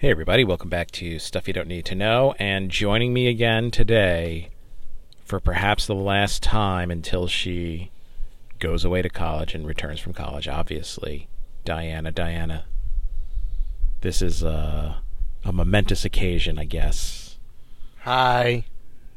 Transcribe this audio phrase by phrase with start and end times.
[0.00, 2.32] Hey, everybody, welcome back to Stuff You Don't Need to Know.
[2.38, 4.50] And joining me again today
[5.24, 7.90] for perhaps the last time until she
[8.60, 11.26] goes away to college and returns from college, obviously,
[11.64, 12.12] Diana.
[12.12, 12.64] Diana,
[14.00, 14.98] this is a,
[15.42, 17.36] a momentous occasion, I guess.
[18.02, 18.66] Hi.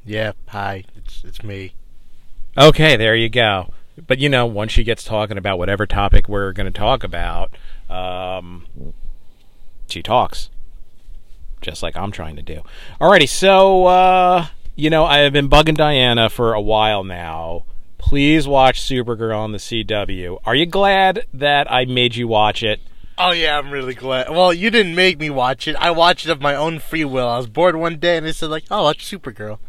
[0.04, 0.86] Yeah, hi.
[0.96, 1.76] It's it's me.
[2.58, 3.72] Okay, there you go.
[4.08, 7.56] But you know, once she gets talking about whatever topic we're going to talk about,
[7.88, 8.66] um,
[9.88, 10.50] she talks
[11.62, 12.62] just like I'm trying to do.
[13.00, 17.66] Alrighty, so uh, you know I have been bugging Diana for a while now.
[17.98, 20.40] Please watch Supergirl on the CW.
[20.44, 22.82] Are you glad that I made you watch it?
[23.18, 24.32] Oh yeah, I'm really glad.
[24.32, 25.76] Well, you didn't make me watch it.
[25.76, 27.28] I watched it of my own free will.
[27.28, 29.60] I was bored one day and I said like, "Oh, watch Supergirl."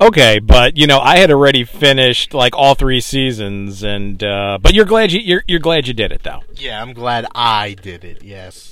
[0.00, 4.74] Okay, but you know I had already finished like all three seasons, and uh, but
[4.74, 6.40] you're glad you you're, you're glad you did it though.
[6.54, 8.24] Yeah, I'm glad I did it.
[8.24, 8.71] Yes.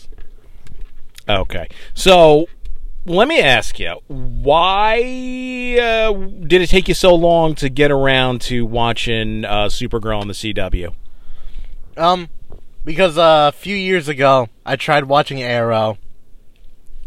[1.39, 1.69] Okay.
[1.95, 2.47] So
[3.07, 4.99] let me ask you, why
[5.81, 6.13] uh,
[6.47, 10.35] did it take you so long to get around to watching uh, Supergirl on the
[10.35, 10.95] CW?
[11.97, 12.29] Um,
[12.85, 15.99] because uh, a few years ago I tried watching Arrow,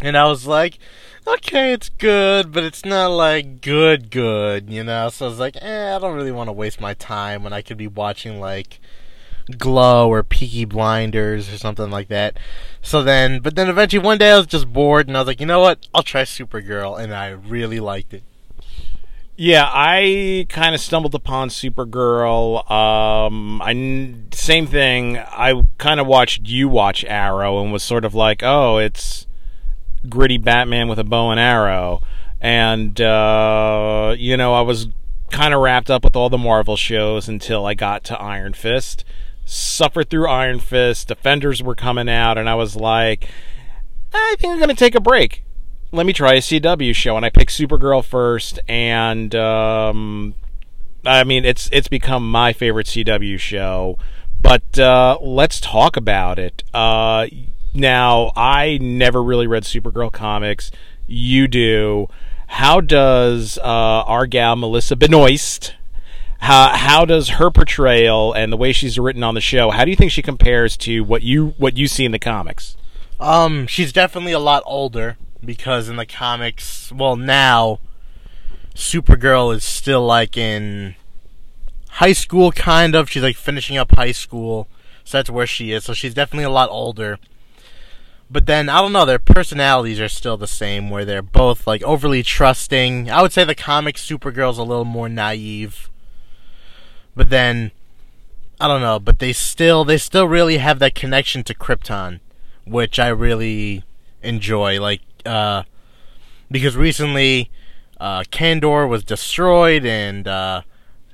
[0.02, 0.78] and I was like,
[1.28, 5.10] okay, it's good, but it's not like good, good, you know.
[5.10, 7.62] So I was like, eh, I don't really want to waste my time when I
[7.62, 8.80] could be watching like
[9.58, 12.38] Glow or Peaky Blinders or something like that.
[12.82, 15.40] So then, but then eventually one day I was just bored and I was like,
[15.40, 15.88] you know what?
[15.94, 18.24] I'll try Supergirl, and I really liked it.
[19.36, 22.70] Yeah, I kind of stumbled upon Supergirl.
[22.70, 25.18] Um, I same thing.
[25.18, 29.26] I kind of watched you watch Arrow and was sort of like, oh, it's
[30.08, 32.02] gritty Batman with a bow and arrow,
[32.42, 34.88] and uh, you know, I was
[35.32, 39.04] kind of wrapped up with all the Marvel shows until I got to Iron Fist
[39.46, 41.08] suffered through Iron Fist.
[41.08, 43.28] Defenders were coming out, and I was like,
[44.14, 45.44] I think I'm going to take a break.
[45.92, 50.34] Let me try a CW show, and I picked Supergirl first, and um,
[51.06, 53.98] I mean, it's it's become my favorite CW show.
[54.42, 56.64] But uh, let's talk about it.
[56.74, 57.28] Uh,
[57.74, 60.72] now, I never really read Supergirl comics.
[61.08, 62.08] You do.
[62.48, 65.74] How does uh, our gal Melissa Benoist
[66.44, 69.72] how how does her portrayal and the way she's written on the show?
[69.72, 72.76] How do you think she compares to what you what you see in the comics?
[73.18, 77.80] Um, she's definitely a lot older because in the comics, well, now
[78.76, 80.96] Supergirl is still like in
[81.92, 83.10] high school, kind of.
[83.10, 84.68] She's like finishing up high school,
[85.06, 85.86] so that's where she is.
[85.86, 87.20] So she's definitely a lot older.
[88.30, 91.84] But then I don't know, their personalities are still the same, where they're both like
[91.84, 93.10] overly trusting.
[93.10, 95.90] I would say the comic Supergirl's a little more naive
[97.16, 97.72] but then
[98.60, 102.20] I don't know, but they still they still really have that connection to Krypton,
[102.66, 103.84] which I really
[104.22, 104.80] enjoy.
[104.80, 105.64] Like uh,
[106.50, 107.50] because recently
[108.00, 110.62] uh, Kandor was destroyed, and uh,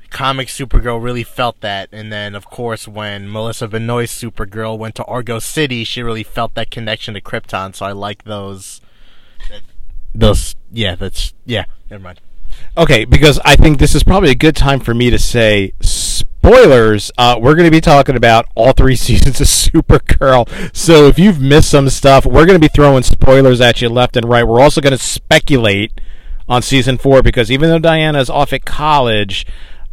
[0.10, 1.90] comic Supergirl really felt that.
[1.92, 6.56] And then, of course, when Melissa Benoist Supergirl went to Argo City, she really felt
[6.56, 7.76] that connection to Krypton.
[7.76, 8.82] So I like those.
[10.14, 11.66] Those, yeah, that's yeah.
[11.90, 12.22] Never mind.
[12.78, 17.12] Okay, because I think this is probably a good time for me to say spoilers.
[17.18, 20.48] Uh, we're going to be talking about all three seasons of Supergirl.
[20.76, 24.16] So if you've missed some stuff, we're going to be throwing spoilers at you left
[24.16, 24.48] and right.
[24.48, 26.00] We're also going to speculate
[26.48, 29.46] on season four because even though Diana's off at college,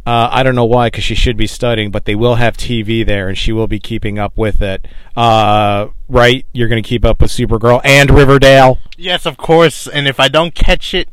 [0.07, 3.05] uh, I don't know why, because she should be studying, but they will have TV
[3.05, 4.87] there, and she will be keeping up with it.
[5.17, 6.45] Uh, right?
[6.53, 8.79] You're going to keep up with Supergirl and Riverdale.
[8.95, 9.85] Yes, of course.
[9.85, 11.09] And if I don't catch it,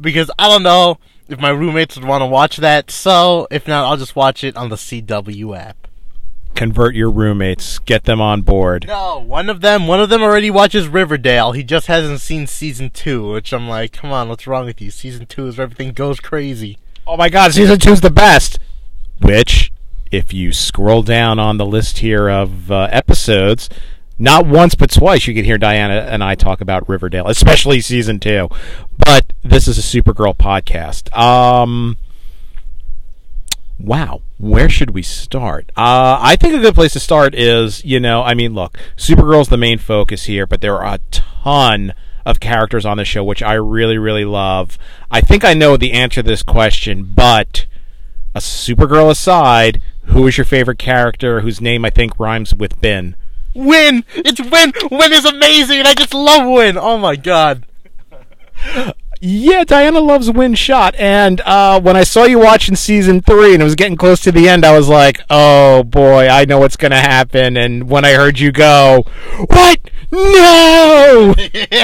[0.00, 0.98] because I don't know
[1.28, 2.90] if my roommates would want to watch that.
[2.90, 5.88] So if not, I'll just watch it on the CW app.
[6.54, 8.86] Convert your roommates, get them on board.
[8.88, 11.52] No, one of them, one of them already watches Riverdale.
[11.52, 14.90] He just hasn't seen season two, which I'm like, come on, what's wrong with you?
[14.90, 16.78] Season two is where everything goes crazy.
[17.06, 18.58] Oh my God, season two's the best.
[19.20, 19.70] Which,
[20.10, 23.68] if you scroll down on the list here of uh, episodes,
[24.18, 28.18] not once but twice you can hear Diana and I talk about Riverdale, especially season
[28.18, 28.48] two.
[28.96, 31.16] But this is a Supergirl podcast.
[31.16, 31.96] Um,
[33.78, 35.70] wow, where should we start?
[35.76, 39.48] Uh, I think a good place to start is, you know, I mean, look, Supergirl's
[39.48, 41.94] the main focus here, but there are a ton
[42.26, 44.76] of characters on the show which I really, really love.
[45.10, 47.66] I think I know the answer to this question, but
[48.34, 53.16] a Supergirl aside, who is your favorite character whose name I think rhymes with Ben?
[53.58, 54.04] Winn!
[54.14, 54.72] It's Winn!
[54.90, 56.78] Winn is amazing, and I just love Winn!
[56.78, 57.66] Oh my god.
[59.20, 63.60] Yeah, Diana loves Winn Schott, and uh, when I saw you watching season three and
[63.60, 66.76] it was getting close to the end, I was like, "Oh boy, I know what's
[66.76, 69.04] going to happen." And when I heard you go,
[69.48, 69.80] "What?
[70.12, 71.34] No!"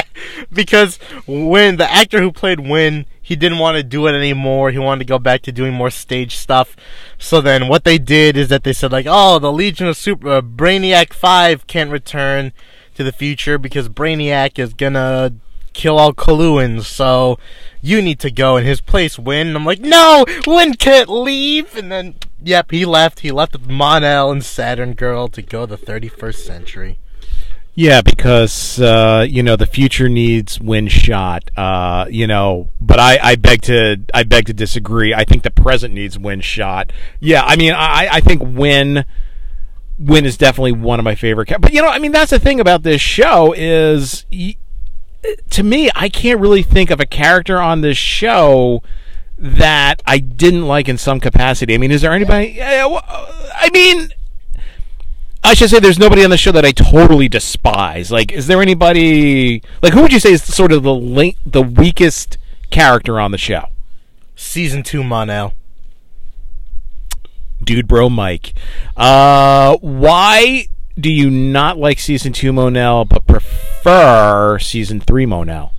[0.53, 4.71] because when the actor who played Winn, he didn't want to do it anymore.
[4.71, 6.77] He wanted to go back to doing more stage stuff.
[7.19, 10.29] So then, what they did is that they said like, "Oh, the Legion of Super
[10.29, 12.53] uh, Brainiac Five can't return."
[12.97, 15.33] To the future because Brainiac is gonna
[15.75, 17.39] kill all Coluans, so
[17.83, 19.49] you need to go in his place, Winn.
[19.49, 21.77] And I'm like, no, Winn can't leave.
[21.77, 23.21] And then, yep, he left.
[23.21, 26.99] He left with Mon-El and Saturn Girl to go the 31st century.
[27.77, 31.51] Yeah, because uh, you know the future needs Winn Schott.
[31.57, 35.13] Uh, you know, but I, I beg to I beg to disagree.
[35.13, 36.93] I think the present needs Winn Schott.
[37.21, 39.05] Yeah, I mean I, I think Winn
[39.99, 41.49] Winn is definitely one of my favorite.
[41.61, 44.25] But you know, I mean that's the thing about this show is
[45.51, 48.83] to me, I can't really think of a character on this show
[49.39, 51.75] that I didn't like in some capacity.
[51.75, 52.61] I mean, is there anybody?
[52.63, 54.11] I mean,
[55.47, 58.11] I should say there's nobody on the show that I totally despise.
[58.11, 59.63] Like, is there anybody?
[59.83, 62.39] Like, who would you say is sort of the link, the weakest
[62.71, 63.67] character on the show?
[64.35, 65.53] Season two, Mon-El.
[67.63, 68.55] Dude, bro, Mike.
[68.97, 70.69] Uh, why
[70.99, 75.73] do you not like season two Mon-El, but prefer season three Mon-El?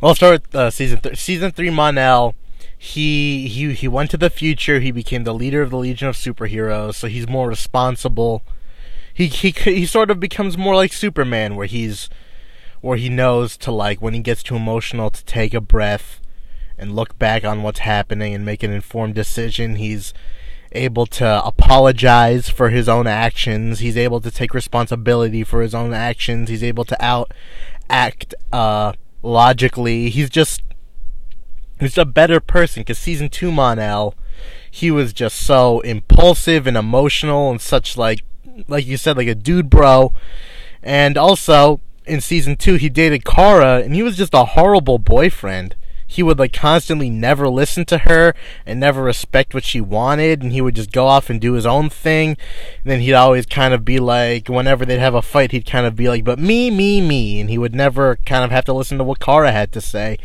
[0.00, 2.34] Well, I'll start with uh, season th- season three Mon-El.
[2.76, 4.80] He he he went to the future.
[4.80, 8.42] He became the leader of the Legion of Superheroes, so he's more responsible.
[9.20, 12.08] He he he sort of becomes more like Superman, where he's
[12.80, 16.22] where he knows to like when he gets too emotional to take a breath
[16.78, 19.74] and look back on what's happening and make an informed decision.
[19.74, 20.14] He's
[20.72, 23.80] able to apologize for his own actions.
[23.80, 26.48] He's able to take responsibility for his own actions.
[26.48, 27.34] He's able to out
[27.90, 30.08] act uh, logically.
[30.08, 30.62] He's just
[31.78, 34.14] he's a better person because season two Mon-El,
[34.70, 38.20] he was just so impulsive and emotional and such like
[38.68, 40.12] like you said like a dude bro.
[40.82, 45.76] And also in season two he dated Kara and he was just a horrible boyfriend.
[46.06, 48.34] He would like constantly never listen to her
[48.66, 51.66] and never respect what she wanted and he would just go off and do his
[51.66, 52.30] own thing.
[52.30, 55.86] And then he'd always kind of be like whenever they'd have a fight he'd kind
[55.86, 58.72] of be like but me me me and he would never kind of have to
[58.72, 60.18] listen to what Kara had to say.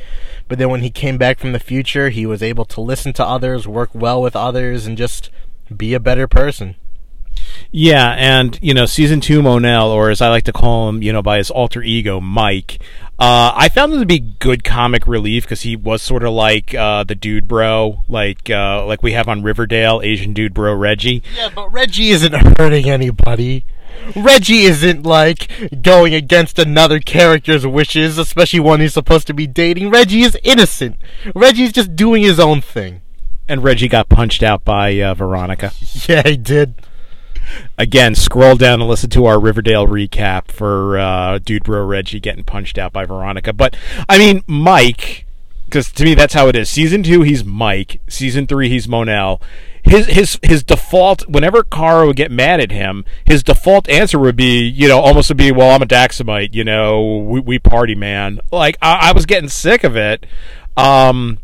[0.48, 3.25] But then when he came back from the future he was able to listen to
[3.25, 5.30] others work well with others and just
[5.75, 6.75] be a better person
[7.72, 11.12] yeah, and you know, season two Mon-El, or as I like to call him, you
[11.12, 12.80] know, by his alter ego Mike.
[13.18, 16.76] Uh, I found him to be good comic relief because he was sort of like
[16.76, 21.24] uh, the dude bro, like uh, like we have on Riverdale, Asian dude bro Reggie.
[21.36, 23.64] Yeah, but Reggie isn't hurting anybody.
[24.16, 25.50] Reggie isn't like
[25.82, 29.90] going against another character's wishes, especially one he's supposed to be dating.
[29.90, 30.98] Reggie is innocent.
[31.34, 33.02] Reggie's just doing his own thing.
[33.48, 35.72] And Reggie got punched out by uh, Veronica.
[36.08, 36.76] Yeah, he did
[37.78, 42.44] again, scroll down and listen to our Riverdale recap for uh, Dude Bro Reggie getting
[42.44, 43.54] punched out by Veronica.
[43.54, 43.76] But
[44.08, 45.26] I mean, Mike,
[45.66, 46.70] because to me that's how it is.
[46.70, 48.02] Season two, he's Mike.
[48.08, 49.42] Season three, he's Mon-El.
[49.84, 54.36] His his his default whenever Kara would get mad at him, his default answer would
[54.36, 57.94] be, you know, almost would be, "Well, I'm a Daxamite, you know, we, we party,
[57.94, 60.26] man." Like I, I was getting sick of it.
[60.76, 61.38] Um,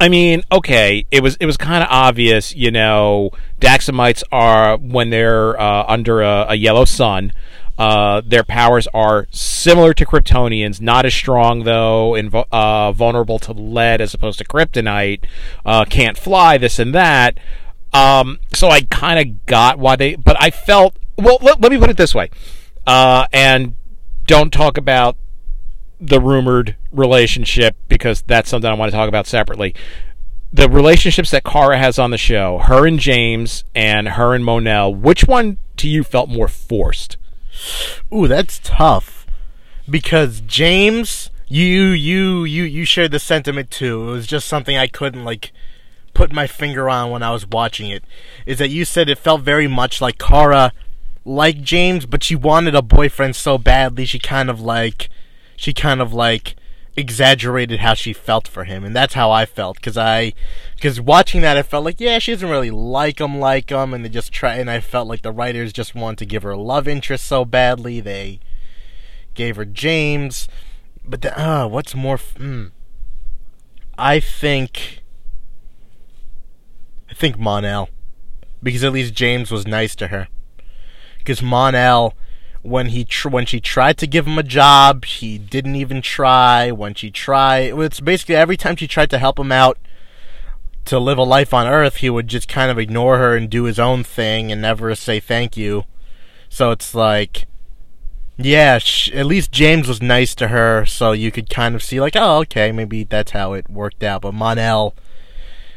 [0.00, 3.30] I mean, okay, it was it was kind of obvious, you know.
[3.60, 7.34] Daxamites are when they're uh, under a, a, yellow sun.
[7.78, 13.52] Uh, their powers are similar to Kryptonians, not as strong though, and uh, vulnerable to
[13.52, 15.24] lead as opposed to Kryptonite.
[15.66, 17.38] Uh, can't fly, this and that.
[17.92, 21.38] Um, so I kind of got why they, but I felt well.
[21.42, 22.30] Let, let me put it this way,
[22.86, 23.74] uh, and
[24.26, 25.16] don't talk about
[26.00, 29.74] the rumored relationship because that's something I want to talk about separately.
[30.52, 34.94] The relationships that Kara has on the show, her and James and her and Mon-El,
[34.94, 37.18] which one to you felt more forced?
[38.12, 39.26] Ooh, that's tough.
[39.88, 44.08] Because James, you you you you shared the sentiment too.
[44.08, 45.52] It was just something I couldn't like
[46.14, 48.04] put my finger on when I was watching it.
[48.46, 50.72] Is that you said it felt very much like Kara
[51.24, 55.08] like James, but she wanted a boyfriend so badly she kind of like
[55.60, 56.56] she kind of like
[56.96, 60.32] exaggerated how she felt for him and that's how I felt because I
[60.74, 64.02] because watching that I felt like yeah she doesn't really like him like him and
[64.02, 66.56] they just try and I felt like the writers just want to give her a
[66.56, 68.40] love interest so badly they
[69.34, 70.48] gave her James
[71.04, 72.70] but the, uh, what's more mm,
[73.98, 75.02] I think
[77.10, 77.90] I think Mon-El
[78.62, 80.28] because at least James was nice to her
[81.18, 82.14] because Mon-El
[82.62, 86.70] when he tr- when she tried to give him a job, he didn't even try.
[86.70, 89.78] When she tried, it's basically every time she tried to help him out
[90.86, 93.64] to live a life on Earth, he would just kind of ignore her and do
[93.64, 95.84] his own thing and never say thank you.
[96.48, 97.46] So it's like,
[98.36, 102.00] yeah, sh- at least James was nice to her, so you could kind of see
[102.00, 104.22] like, oh, okay, maybe that's how it worked out.
[104.22, 104.94] But Mon-El,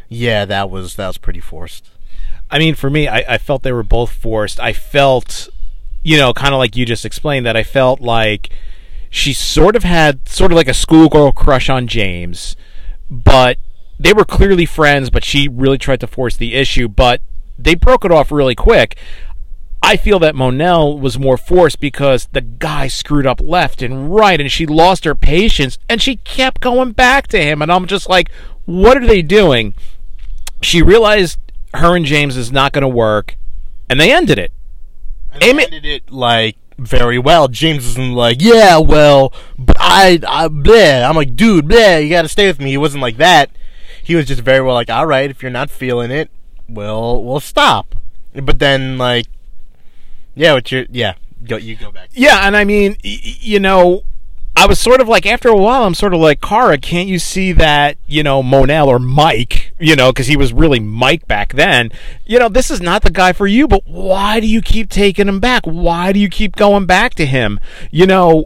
[0.09, 1.89] yeah, that was that was pretty forced.
[2.49, 4.59] I mean, for me, I, I felt they were both forced.
[4.59, 5.49] I felt,
[6.03, 7.57] you know, kind of like you just explained that.
[7.57, 8.49] I felt like
[9.09, 12.55] she sort of had sort of like a schoolgirl crush on James,
[13.09, 13.57] but
[13.99, 15.09] they were clearly friends.
[15.09, 17.21] But she really tried to force the issue, but
[17.57, 18.97] they broke it off really quick.
[19.85, 24.39] I feel that Mon-El was more forced because the guy screwed up left and right,
[24.39, 27.61] and she lost her patience, and she kept going back to him.
[27.61, 28.31] And I'm just like,
[28.63, 29.73] what are they doing?
[30.61, 31.37] She realized
[31.73, 33.35] her and James is not going to work,
[33.89, 34.53] and they ended it.
[35.33, 37.47] And Amy- ended it like very well.
[37.47, 39.33] James isn't like, yeah, well,
[39.77, 41.07] I, I, bleh.
[41.07, 42.71] I'm like, dude, bleh, you got to stay with me.
[42.71, 43.51] He wasn't like that.
[44.03, 46.29] He was just very well like, all right, if you're not feeling it,
[46.67, 47.95] well, we'll stop.
[48.33, 49.27] But then like
[50.35, 51.13] yeah, what you yeah,
[51.45, 52.09] go you go back.
[52.13, 54.03] Yeah, and I mean, y- you know,
[54.55, 56.77] I was sort of like after a while, I'm sort of like Kara.
[56.77, 59.72] Can't you see that you know Mon-El or Mike?
[59.83, 61.91] You know, because he was really Mike back then.
[62.25, 63.67] You know, this is not the guy for you.
[63.67, 65.65] But why do you keep taking him back?
[65.65, 67.59] Why do you keep going back to him?
[67.91, 68.45] You know,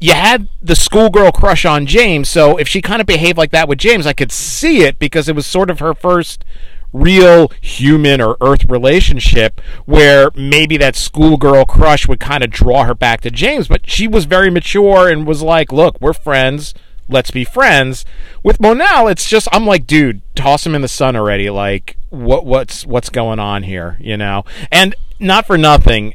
[0.00, 3.68] you had the schoolgirl crush on James, so if she kind of behaved like that
[3.68, 6.44] with James, I could see it because it was sort of her first
[6.92, 12.94] real human or earth relationship where maybe that schoolgirl crush would kind of draw her
[12.94, 16.74] back to James, but she was very mature and was like, "Look, we're friends.
[17.08, 18.04] Let's be friends."
[18.42, 21.50] With Mon-El, it's just I'm like, "Dude, toss him in the sun already.
[21.50, 26.14] Like, what what's what's going on here, you know?" And not for nothing,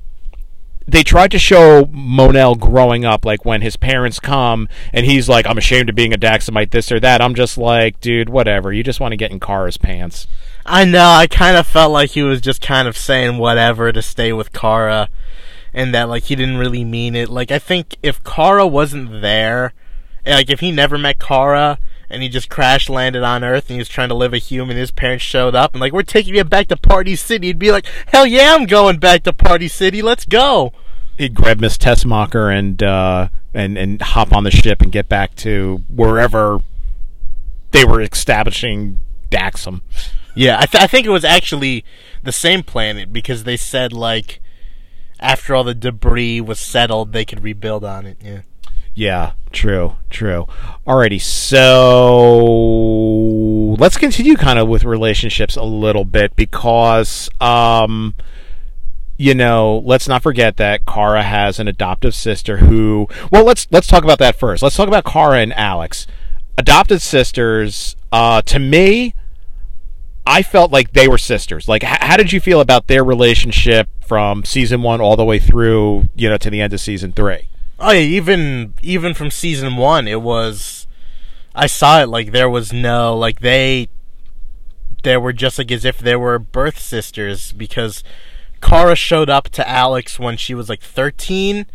[0.88, 5.48] they tried to show Mon-El growing up, like when his parents come and he's like,
[5.48, 7.22] I'm ashamed of being a Daxamite, this or that.
[7.22, 8.74] I'm just like, dude, whatever.
[8.74, 10.28] You just want to get in Kara's pants.
[10.66, 11.10] I know.
[11.10, 14.54] I kind of felt like he was just kind of saying whatever to stay with
[14.54, 15.10] Kara,
[15.74, 17.30] and that like he didn't really mean it.
[17.30, 19.74] Like I think if Kara wasn't there,
[20.26, 23.80] like if he never met Kara and he just crash landed on Earth and he
[23.80, 26.44] was trying to live a human, his parents showed up and like we're taking you
[26.44, 30.02] back to Party City, he'd be like, hell yeah, I'm going back to Party City.
[30.02, 30.74] Let's go.
[31.18, 35.36] He'd grab Miss Tessmacher and uh, and and hop on the ship and get back
[35.38, 36.60] to wherever
[37.72, 39.00] they were establishing
[39.30, 39.82] Daxam.
[40.36, 41.86] Yeah, I, th- I think it was actually
[42.24, 44.42] the same planet because they said like
[45.20, 48.18] after all the debris was settled, they could rebuild on it.
[48.22, 48.42] Yeah.
[48.96, 50.48] Yeah, true, true.
[50.86, 52.36] Alrighty, so
[53.80, 58.14] let's continue kind of with relationships a little bit because, um,
[59.18, 63.08] you know, let's not forget that Kara has an adoptive sister who.
[63.32, 64.62] Well, let's let's talk about that first.
[64.62, 66.06] Let's talk about Kara and Alex,
[66.58, 67.96] adopted sisters.
[68.12, 69.16] Uh, to me,
[70.26, 71.68] I felt like they were sisters.
[71.68, 76.10] Like, how did you feel about their relationship from season one all the way through,
[76.16, 77.48] you know, to the end of season three?
[77.80, 80.88] Oh yeah, even even from season one, it was.
[81.56, 83.90] I saw it like there was no like they.
[85.04, 88.04] They were just like as if they were birth sisters because
[88.62, 91.66] Kara showed up to Alex when she was like thirteen.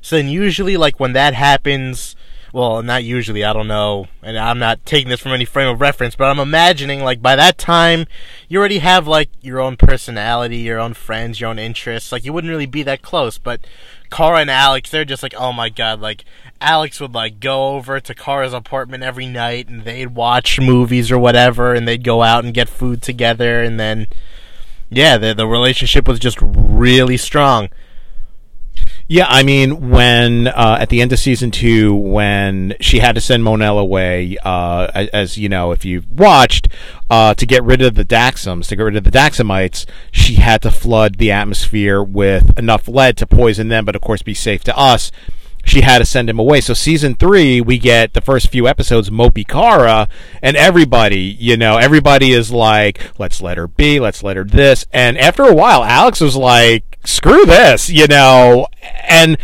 [0.00, 2.16] So then usually like when that happens,
[2.52, 5.80] well, not usually, I don't know, and I'm not taking this from any frame of
[5.80, 8.06] reference, but I'm imagining like by that time
[8.46, 12.12] you already have like your own personality, your own friends, your own interests.
[12.12, 13.60] Like you wouldn't really be that close, but
[14.10, 16.26] Kara and Alex, they're just like, oh my god, like
[16.60, 21.18] Alex would like go over to Kara's apartment every night and they'd watch movies or
[21.18, 24.08] whatever, and they'd go out and get food together, and then
[24.90, 27.70] yeah, the the relationship was just really strong.
[29.12, 33.20] Yeah, I mean, when uh, at the end of season two, when she had to
[33.20, 36.68] send Mon-El away, uh, as, you know, if you've watched,
[37.10, 40.62] uh, to get rid of the Daxams, to get rid of the Daxamites, she had
[40.62, 44.64] to flood the atmosphere with enough lead to poison them, but of course be safe
[44.64, 45.12] to us
[45.64, 46.60] she had to send him away.
[46.60, 50.08] So season three, we get the first few episodes, Mopey Kara,
[50.42, 54.86] and everybody, you know, everybody is like, let's let her be, let's let her this.
[54.92, 58.66] And after a while, Alex was like, screw this, you know,
[59.08, 59.38] and,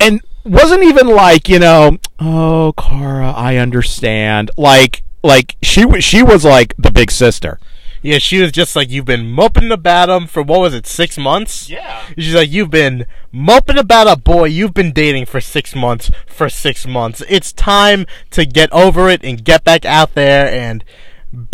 [0.00, 4.50] and wasn't even like, you know, oh, Kara, I understand.
[4.56, 7.58] Like, like she was, she was like the big sister.
[8.02, 11.18] Yeah, she was just like, You've been moping about him for what was it, six
[11.18, 11.68] months?
[11.68, 12.04] Yeah.
[12.16, 16.48] She's like, You've been moping about a boy you've been dating for six months for
[16.48, 17.22] six months.
[17.28, 20.84] It's time to get over it and get back out there and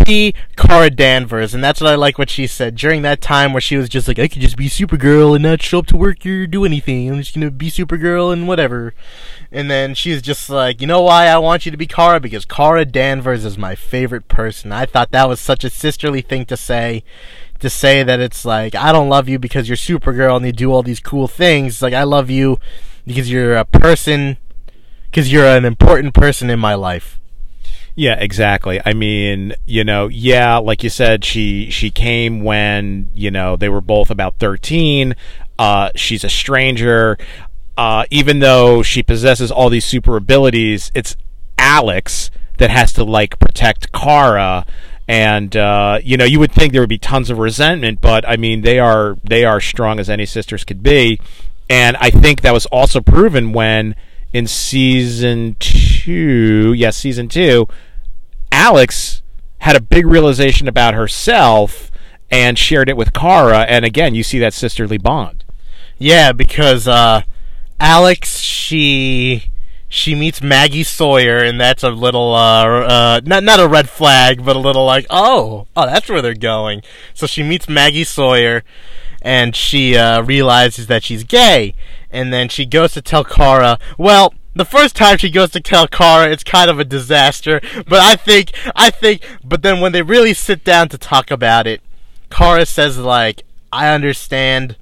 [0.06, 3.60] be Kara Danvers, and that's what I like what she said during that time where
[3.60, 6.24] she was just like, I could just be Supergirl and not show up to work
[6.24, 7.10] or do anything.
[7.10, 8.94] I'm just gonna be Supergirl and whatever.
[9.50, 12.20] And then she's just like, you know why I want you to be Kara?
[12.20, 14.72] Because Kara Danvers is my favorite person.
[14.72, 17.02] I thought that was such a sisterly thing to say.
[17.60, 20.70] To say that it's like, I don't love you because you're Supergirl and you do
[20.70, 21.80] all these cool things.
[21.80, 22.58] Like, I love you
[23.06, 24.36] because you're a person,
[25.04, 27.20] because you're an important person in my life.
[27.96, 28.80] Yeah, exactly.
[28.84, 33.68] I mean, you know, yeah, like you said, she she came when you know they
[33.68, 35.14] were both about thirteen.
[35.58, 37.16] Uh, she's a stranger.
[37.76, 41.16] Uh, even though she possesses all these super abilities, it's
[41.58, 44.66] Alex that has to like protect Kara.
[45.06, 48.36] And uh, you know, you would think there would be tons of resentment, but I
[48.36, 51.20] mean, they are they are strong as any sisters could be.
[51.70, 53.94] And I think that was also proven when
[54.34, 57.68] in season two, yes, season two,
[58.50, 59.22] Alex
[59.58, 61.90] had a big realization about herself
[62.30, 63.60] and shared it with Kara.
[63.60, 65.44] And again, you see that sisterly bond.
[65.98, 67.22] Yeah, because uh,
[67.78, 69.52] Alex, she
[69.88, 74.44] she meets Maggie Sawyer, and that's a little uh, uh, not not a red flag,
[74.44, 76.82] but a little like, oh, oh, that's where they're going.
[77.14, 78.64] So she meets Maggie Sawyer,
[79.24, 81.74] and she uh, realizes that she's gay,
[82.10, 83.78] and then she goes to tell Kara.
[83.96, 87.60] Well, the first time she goes to tell Kara, it's kind of a disaster.
[87.88, 91.66] But I think, I think, but then when they really sit down to talk about
[91.66, 91.80] it,
[92.30, 94.76] Kara says like, I understand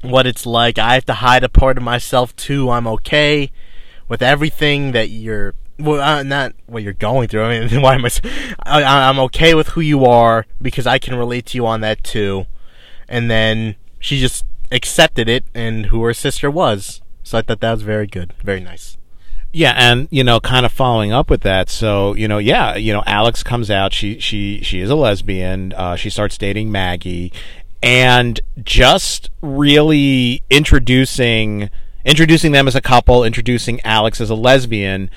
[0.00, 0.78] what it's like.
[0.78, 2.70] I have to hide a part of myself too.
[2.70, 3.50] I'm okay
[4.08, 7.44] with everything that you're well, uh, not what you're going through.
[7.44, 8.10] I mean, why am I,
[8.64, 9.08] I?
[9.08, 12.46] I'm okay with who you are because I can relate to you on that too
[13.08, 17.00] and then she just accepted it and who her sister was.
[17.22, 18.96] So I thought that was very good, very nice.
[19.52, 21.68] Yeah, and you know, kind of following up with that.
[21.68, 23.92] So you know, yeah, you know, Alex comes out.
[23.92, 25.74] She she she is a lesbian.
[25.74, 27.32] Uh, she starts dating Maggie,
[27.82, 31.68] and just really introducing
[32.04, 35.10] introducing them as a couple, introducing Alex as a lesbian.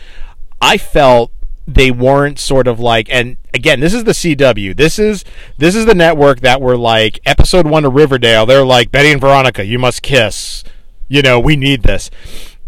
[0.61, 1.31] I felt
[1.67, 5.25] they weren't sort of like and again this is the CW this is
[5.57, 9.21] this is the network that were like episode 1 of Riverdale they're like Betty and
[9.21, 10.63] Veronica you must kiss.
[11.07, 12.09] You know we need this.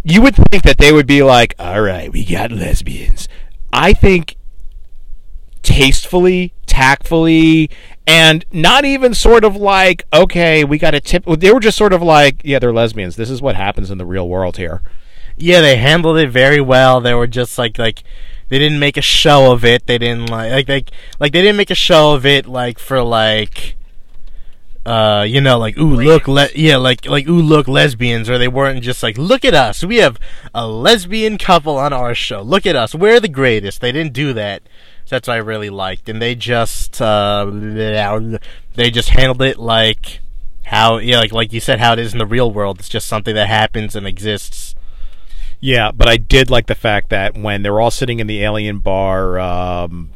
[0.03, 3.27] You would think that they would be like all right we got lesbians.
[3.71, 4.35] I think
[5.61, 7.69] tastefully tactfully
[8.05, 11.23] and not even sort of like okay we got a tip.
[11.25, 13.15] They were just sort of like yeah they're lesbians.
[13.15, 14.81] This is what happens in the real world here.
[15.35, 16.99] Yeah they handled it very well.
[16.99, 18.03] They were just like like
[18.49, 19.85] they didn't make a show of it.
[19.87, 23.01] They didn't like like like like they didn't make a show of it like for
[23.03, 23.75] like
[24.85, 28.47] uh you know like ooh look le- yeah like like ooh look lesbians or they
[28.47, 29.83] weren't just like look at us.
[29.83, 30.17] We have
[30.53, 32.41] a lesbian couple on our show.
[32.41, 32.95] Look at us.
[32.95, 33.81] We're the greatest.
[33.81, 34.63] They didn't do that.
[35.03, 36.07] So that's what I really liked.
[36.07, 37.51] And they just uh
[38.75, 40.21] they just handled it like
[40.65, 42.79] how yeah like like you said how it is in the real world.
[42.79, 44.73] It's just something that happens and exists
[45.59, 48.79] yeah, but I did like the fact that when they're all sitting in the alien
[48.79, 50.11] bar, um,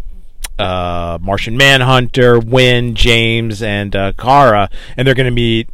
[0.60, 5.70] uh, Martian Manhunter, Winn, James, and uh, Kara, and they're going to meet,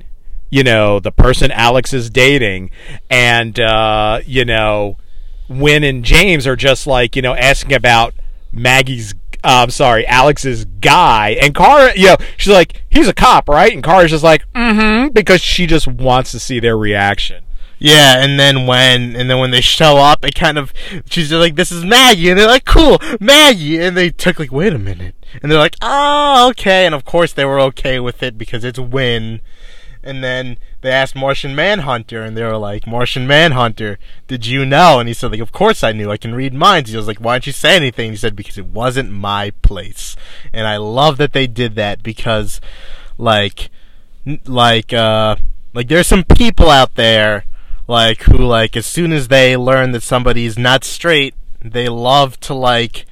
[0.50, 2.72] you know, the person Alex is dating,
[3.10, 4.98] and uh, you know,
[5.50, 8.14] Winn and James are just like you know asking about
[8.52, 9.14] Maggie's.
[9.44, 13.72] Uh, I'm sorry, Alex's guy, and Kara, you know, she's like, he's a cop, right?
[13.72, 17.44] And Kara's just like, mm-hmm, because she just wants to see their reaction.
[17.80, 20.74] Yeah, and then when and then when they show up, it kind of
[21.10, 24.74] she's like, "This is Maggie," and they're like, "Cool, Maggie," and they took like, "Wait
[24.74, 28.38] a minute," and they're like, "Oh, okay," and of course they were okay with it
[28.38, 29.42] because it's Winn.
[30.04, 35.00] And then they asked Martian Manhunter, and they were like, "Martian Manhunter, did you know?"
[35.00, 36.10] And he said, "Like, of course I knew.
[36.10, 38.58] I can read minds." He was like, "Why didn't you say anything?" He said, "Because
[38.58, 40.16] it wasn't my place."
[40.52, 42.60] And I love that they did that because,
[43.20, 43.70] like,
[44.46, 45.36] like, uh,
[45.74, 47.44] like there's some people out there
[47.88, 52.54] like who like as soon as they learn that somebody's not straight, they love to
[52.54, 53.06] like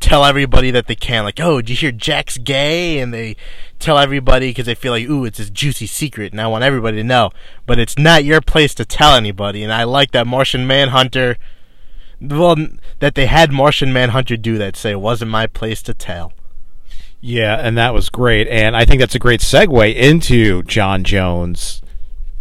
[0.00, 1.24] tell everybody that they can.
[1.24, 2.98] Like, oh, did you hear Jack's gay?
[2.98, 3.36] And they
[3.78, 6.98] tell everybody because they feel like, ooh, it's this juicy secret, and I want everybody
[6.98, 7.30] to know.
[7.66, 9.62] But it's not your place to tell anybody.
[9.62, 11.36] And I like that Martian Manhunter.
[12.20, 12.56] Well,
[13.00, 14.76] that they had Martian Manhunter do that.
[14.76, 16.32] Say it wasn't my place to tell.
[17.20, 18.48] Yeah, and that was great.
[18.48, 21.82] And I think that's a great segue into J'onn J'onzz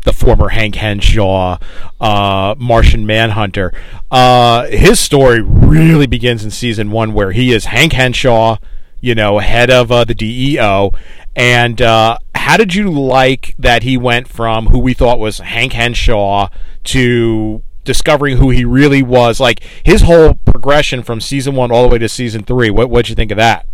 [0.05, 1.57] the former Hank Henshaw,
[1.99, 3.73] uh, Martian Manhunter.
[4.09, 8.57] Uh, his story really begins in season one, where he is Hank Henshaw,
[9.01, 10.91] you know, head of uh, the DEO.
[11.35, 15.73] And uh, how did you like that he went from who we thought was Hank
[15.73, 16.49] Henshaw
[16.85, 19.39] to discovering who he really was?
[19.39, 22.69] Like his whole progression from season one all the way to season three.
[22.69, 23.67] What what'd you think of that?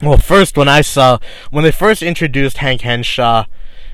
[0.00, 1.18] Well, first when I saw
[1.50, 3.44] when they first introduced Hank Henshaw,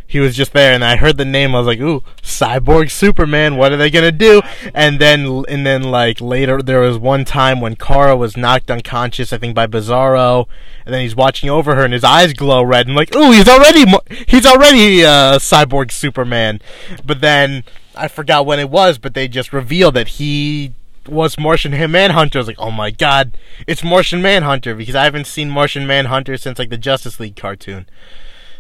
[0.07, 1.55] he was just there, and I heard the name.
[1.55, 3.57] I was like, "Ooh, Cyborg Superman!
[3.57, 4.43] What are they gonna do?"
[4.75, 9.33] And then, and then, like later, there was one time when Kara was knocked unconscious,
[9.33, 10.47] I think by Bizarro,
[10.85, 13.49] and then he's watching over her, and his eyes glow red, and like, "Ooh, he's
[13.49, 13.85] already,
[14.29, 16.61] he's already uh, Cyborg Superman."
[17.05, 17.65] But then
[17.97, 20.73] I forgot when it was, but they just revealed that he
[21.09, 22.39] was Martian Manhunter.
[22.39, 26.37] I was like, oh my god, it's Martian Manhunter because I haven't seen Martian Manhunter
[26.37, 27.87] since like the Justice League cartoon.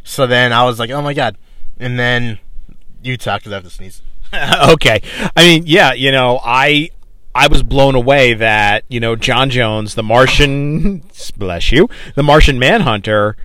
[0.06, 1.36] So then I was like, oh my god,
[1.78, 2.38] and then
[3.02, 4.02] you talk because I have to sneeze.
[4.70, 5.02] okay,
[5.36, 6.90] I mean, yeah, you know, I
[7.34, 11.02] I was blown away that you know John Jones, the Martian,
[11.36, 13.36] bless you, the Martian Manhunter.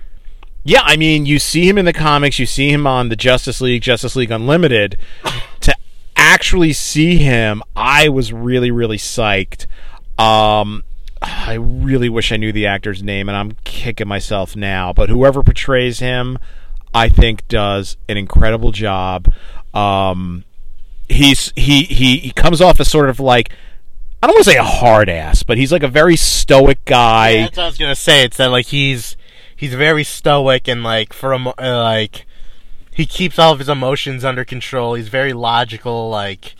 [0.64, 3.60] Yeah, I mean, you see him in the comics, you see him on the Justice
[3.60, 4.96] League, Justice League Unlimited.
[5.62, 5.74] To
[6.14, 9.66] actually see him, I was really, really psyched.
[10.16, 10.84] Um,
[11.22, 14.92] I really wish I knew the actor's name, and I'm kicking myself now.
[14.92, 16.38] But whoever portrays him,
[16.92, 19.32] I think does an incredible job.
[19.72, 20.44] Um,
[21.08, 23.50] he's he he he comes off as sort of like
[24.22, 27.30] I don't want to say a hard ass, but he's like a very stoic guy.
[27.30, 28.24] Yeah, that's what I was gonna say.
[28.24, 29.16] It's that like he's
[29.54, 32.26] he's very stoic and like for a uh, like
[32.92, 34.94] he keeps all of his emotions under control.
[34.94, 36.54] He's very logical, like,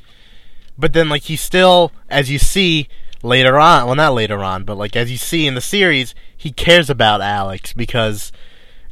[0.78, 2.88] but then like he still, as you see
[3.22, 6.50] later on, well not later on, but like as you see in the series, he
[6.50, 8.32] cares about Alex because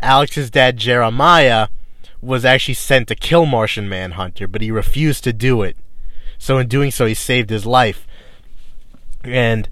[0.00, 1.68] Alex's dad Jeremiah
[2.22, 5.76] was actually sent to kill Martian Manhunter, but he refused to do it.
[6.38, 8.06] So in doing so, he saved his life.
[9.22, 9.68] And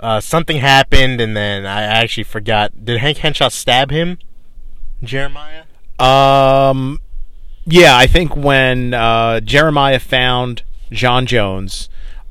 [0.00, 2.84] uh, something happened, and then I actually forgot.
[2.84, 4.18] Did Hank Henshaw stab him,
[5.02, 5.64] Jeremiah?
[5.98, 7.00] Um,
[7.66, 11.88] yeah, I think when uh, Jeremiah found J'onn J'onzz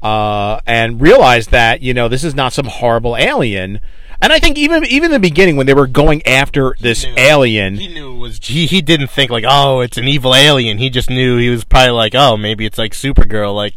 [0.07, 3.79] uh, and realized that you know this is not some horrible alien.
[4.21, 7.13] And I think even even in the beginning when they were going after this knew.
[7.17, 8.39] alien, He knew it was.
[8.41, 10.77] He he didn't think like, oh, it's an evil alien.
[10.77, 13.53] He just knew he was probably like, oh, maybe it's like Supergirl.
[13.53, 13.75] Like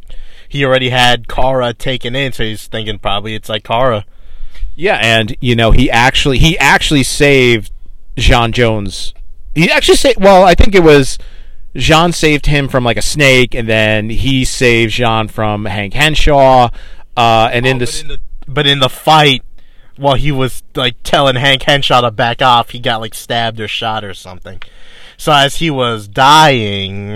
[0.48, 4.04] he already had Kara taken in, so he's thinking probably it's like Kara.
[4.76, 7.70] yeah, and you know he actually he actually saved
[8.16, 9.12] J'onn Jones.
[9.54, 10.20] He actually saved.
[10.22, 11.18] Well, I think it was
[11.74, 16.70] J'onn saved him from like a snake, and then he saved J'onn from Hank Henshaw.
[17.16, 18.18] Uh, and in Oh, this, but in, the,
[18.52, 19.42] but in the fight,
[19.96, 23.68] while he was like telling Hank Henshaw to back off, he got like stabbed or
[23.68, 24.60] shot or something.
[25.16, 27.10] So as he was dying,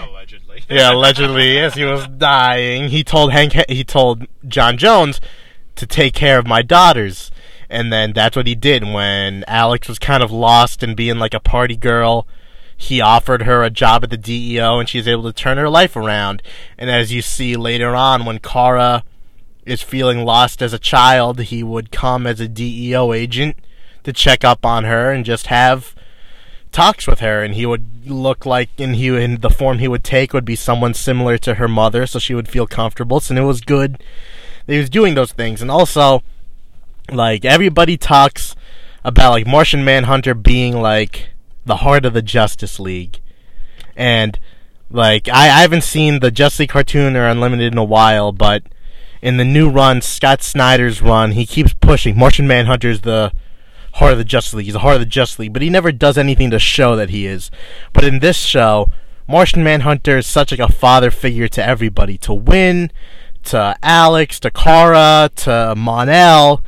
[0.00, 5.20] allegedly, yeah, allegedly, as he was dying, he told Hank, he told John Jones
[5.76, 7.30] to take care of my daughters,
[7.68, 11.34] and then that's what he did when Alex was kind of lost and being like
[11.34, 12.26] a party girl.
[12.84, 15.70] He offered her a job at the DEO, and she was able to turn her
[15.70, 16.42] life around.
[16.76, 19.04] And as you see later on, when Kara
[19.64, 23.56] is feeling lost as a child, he would come as a DEO agent
[24.02, 25.94] to check up on her and just have
[26.72, 27.42] talks with her.
[27.42, 30.56] And he would look like and he in the form he would take would be
[30.56, 33.18] someone similar to her mother so she would feel comfortable.
[33.18, 34.02] So it was good
[34.66, 35.62] that he was doing those things.
[35.62, 36.22] And also
[37.10, 38.54] like everybody talks
[39.04, 41.30] about like Martian Manhunter being like
[41.64, 43.20] the heart of the Justice League
[43.96, 44.38] and
[44.90, 48.62] like I, I haven't seen the Justice League cartoon or Unlimited in a while but
[49.22, 53.32] in the new run Scott Snyder's run he keeps pushing Martian Manhunter's the
[53.94, 54.64] heart of the Justice League.
[54.66, 57.10] He's the heart of the Justice League, but he never does anything to show that
[57.10, 57.50] he is.
[57.92, 58.90] But in this show,
[59.26, 62.90] Martian Manhunter is such like a father figure to everybody, to Winn,
[63.44, 66.60] to Alex, to Kara, to Mon-El,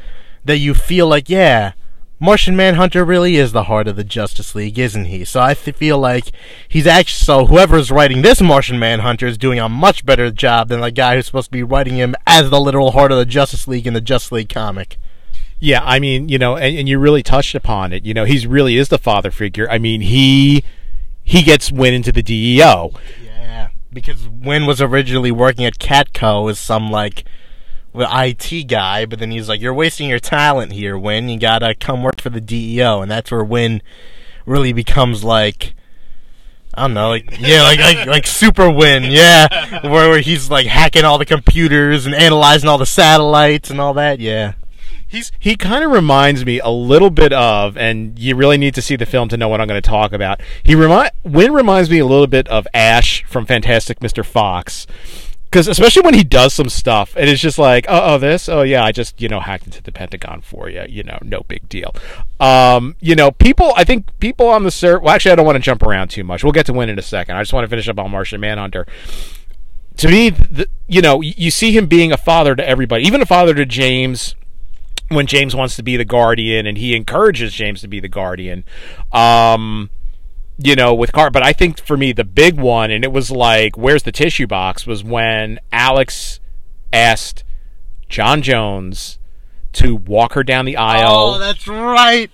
[0.45, 1.73] that you feel like, yeah,
[2.19, 5.23] Martian Manhunter really is the heart of the Justice League, isn't he?
[5.25, 6.33] So I th- feel like
[6.67, 10.81] he's actually so whoever's writing this Martian Manhunter is doing a much better job than
[10.81, 13.69] the guy who's supposed to be writing him as the literal heart of the Justice
[13.69, 14.97] League in the Justice League comic.
[15.61, 18.05] Yeah, I mean, you know, and, and you really touched upon it.
[18.05, 19.69] You know, he's really is the father figure.
[19.71, 20.65] I mean, he
[21.23, 22.93] he gets Winn into the DEO.
[23.23, 27.25] Yeah, because Winn was originally working at Catco as some like
[27.97, 31.31] well, IT guy, but then he's like, "You're wasting your talent here, Winn.
[31.31, 33.83] You gotta come work for the DEO," and that's where Winn
[34.45, 35.75] really becomes like.
[36.75, 40.67] I don't know, like yeah, like like like Super Winn, yeah, where, where he's like
[40.67, 44.53] hacking all the computers and analyzing all the satellites and all that, yeah.
[45.09, 48.83] He's he kind of reminds me a little bit of, and you really need to
[48.83, 50.43] see the film to know what I'm going to talk about.
[50.63, 54.23] He remind Winn reminds me a little bit of Ash from Fantastic Mr.
[54.23, 54.87] Fox.
[55.57, 58.61] Because especially when he does some stuff, and it's just like, oh, oh, this, oh
[58.61, 61.67] yeah, I just you know hacked into the Pentagon for you, you know, no big
[61.71, 61.95] deal.
[62.39, 65.57] Um, you know, people, I think people on the ser Well, actually, I don't want
[65.57, 66.45] to jump around too much.
[66.45, 67.37] We'll get to Winn in a second.
[67.37, 68.87] I just want to finish up on Martian Manhunter
[69.97, 73.27] to me, the, you know, you see him being a father to everybody, even a
[73.27, 74.35] father to James,
[75.09, 78.63] when James wants to be the guardian and he encourages James to be the guardian.
[79.11, 79.89] Um,
[80.59, 83.31] you know, with Car, but I think for me the big one, and it was
[83.31, 86.41] like, "Where's the tissue box?" was when Alex
[86.93, 87.45] asked
[88.09, 89.19] John Jones
[89.73, 91.35] to walk her down the aisle.
[91.35, 92.31] Oh, that's right.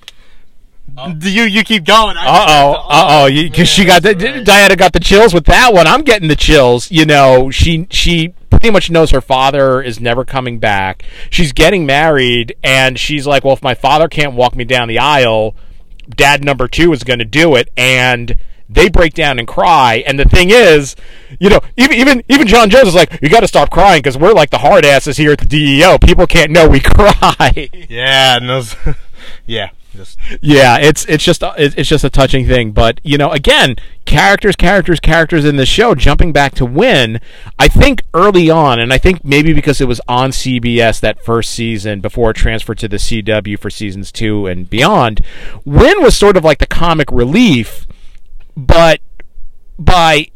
[1.19, 2.17] Do you you keep going.
[2.17, 4.45] Uh oh, uh oh, because she got the right.
[4.45, 5.87] Diana got the chills with that one.
[5.87, 6.91] I'm getting the chills.
[6.91, 11.03] You know, she she pretty much knows her father is never coming back.
[11.31, 14.99] She's getting married, and she's like, well, if my father can't walk me down the
[14.99, 15.57] aisle,
[16.09, 18.37] dad number two is going to do it, and.
[18.69, 20.97] They break down and cry, and the thing is,
[21.39, 24.17] you know, even even even John Jones is like, you got to stop crying because
[24.17, 25.99] we're like the hard asses here at the DEO.
[25.99, 27.69] People can't know we cry.
[27.91, 28.75] Yeah, and those,
[29.47, 32.73] yeah, just yeah, it's it's just uh, it's it's just a touching thing.
[32.73, 35.95] But you know, again, characters, characters, characters in the show.
[35.95, 37.21] Jumping back to Winn,
[37.59, 41.51] I think early on, and I think maybe because it was on CBS that first
[41.51, 45.21] season before it transferred to the CW for seasons two and beyond,
[45.65, 47.87] Winn was sort of like the comic relief,
[48.57, 49.01] but
[49.79, 50.31] by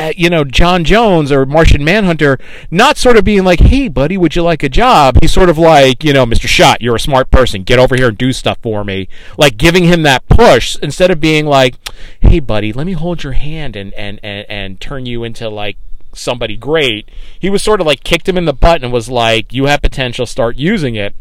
[0.00, 2.38] uh, you know John Jones or Martian Manhunter
[2.70, 5.58] not sort of being like, "Hey, buddy, would you like a job?" He's sort of
[5.58, 6.48] like, you know, Mr.
[6.48, 7.62] Schott, you're a smart person.
[7.62, 9.08] Get over here and do stuff for me.
[9.36, 11.74] Like giving him that push instead of being like,
[12.20, 15.76] "Hey, buddy, let me hold your hand and and and, and turn you into like
[16.14, 17.08] somebody great."
[17.38, 19.82] He was sort of like kicked him in the butt and was like, "You have
[19.82, 20.24] potential.
[20.24, 21.14] Start using it."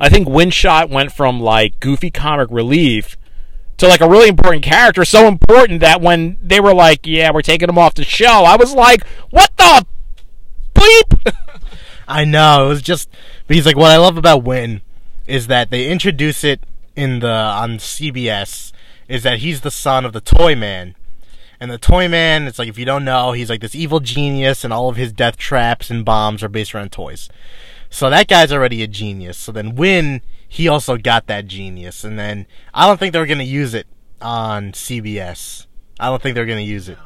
[0.00, 3.18] I think Winn Schott went from like goofy comic relief
[3.78, 7.42] to like a really important character, so important that when they were like, "Yeah, we're
[7.42, 9.86] taking him off the show," I was like, "What the
[10.74, 11.34] bleep?"
[12.08, 13.08] I know it was just.
[13.46, 14.80] But he's like, what I love about Winn
[15.26, 16.60] is that they introduce it
[16.96, 18.72] in the on CBS
[19.08, 20.94] is that he's the son of the Toy Man,
[21.60, 22.46] and the Toy Man.
[22.46, 25.12] It's like if you don't know, he's like this evil genius, and all of his
[25.12, 27.28] death traps and bombs are based around toys.
[27.90, 29.36] So that guy's already a genius.
[29.38, 30.22] So then Winn,
[30.54, 33.88] he also got that genius, and then I don't think they're gonna use it
[34.22, 35.66] on CBS.
[35.98, 36.96] I don't think they're gonna use it.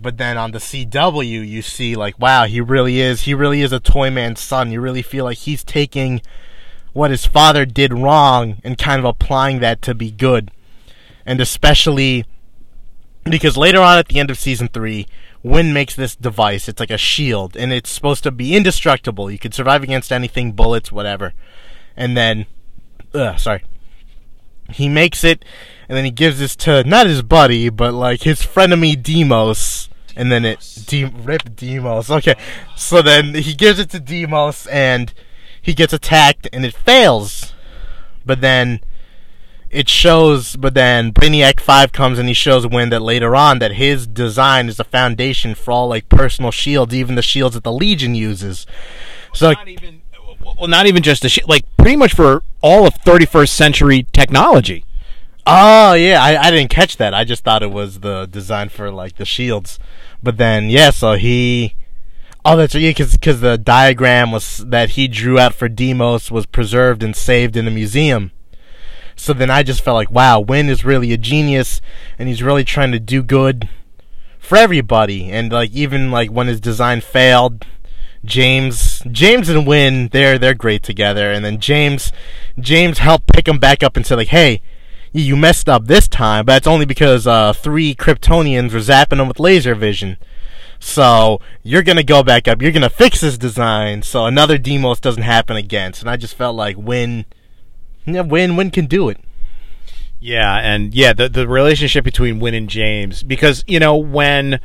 [0.00, 3.22] But then on the CW, you see like, wow, he really is.
[3.22, 4.70] He really is a Toy Man's son.
[4.70, 6.22] You really feel like he's taking
[6.92, 10.52] what his father did wrong and kind of applying that to be good.
[11.26, 12.24] And especially
[13.24, 15.08] because later on at the end of season three,
[15.42, 16.68] Winn makes this device.
[16.68, 19.28] It's like a shield, and it's supposed to be indestructible.
[19.28, 21.34] You could survive against anything, bullets, whatever.
[21.96, 22.46] And then,
[23.14, 23.64] ugh, sorry.
[24.70, 25.44] He makes it,
[25.88, 29.88] and then he gives this to not his buddy, but like his frenemy Demos.
[30.16, 32.10] And then it De- rip Demos.
[32.10, 32.34] Okay,
[32.76, 35.12] so then he gives it to Demos, and
[35.60, 37.52] he gets attacked, and it fails.
[38.24, 38.80] But then
[39.70, 43.74] it shows, but then Brainiac 5 comes and he shows Winn that later on that
[43.74, 47.72] his design is the foundation for all like personal shields, even the shields that the
[47.72, 48.66] Legion uses.
[49.32, 49.99] So not even
[50.58, 51.48] well, not even just the shit.
[51.48, 54.84] Like pretty much for all of 31st century technology.
[55.46, 57.14] Oh yeah, I, I didn't catch that.
[57.14, 59.78] I just thought it was the design for like the shields.
[60.22, 61.74] But then yeah, so he
[62.42, 67.02] Oh, that's because because the diagram was that he drew out for Demos was preserved
[67.02, 68.32] and saved in a museum.
[69.14, 71.82] So then I just felt like, wow, Winn is really a genius,
[72.18, 73.68] and he's really trying to do good
[74.38, 75.30] for everybody.
[75.30, 77.66] And like even like when his design failed,
[78.24, 81.30] James James and Winn they're they're great together.
[81.30, 82.12] And then James
[82.58, 84.62] James helped pick him back up and said like, hey,
[85.12, 89.28] you messed up this time, but it's only because uh, three Kryptonians were zapping him
[89.28, 90.16] with laser vision.
[90.78, 92.62] So you're gonna go back up.
[92.62, 95.92] You're gonna fix this design so another Demos doesn't happen again.
[96.00, 97.24] And I just felt like Winn,
[98.06, 99.18] yeah, Winn, Winn can do it.
[100.20, 104.60] Yeah, and yeah, the the relationship between Winn and James because you know when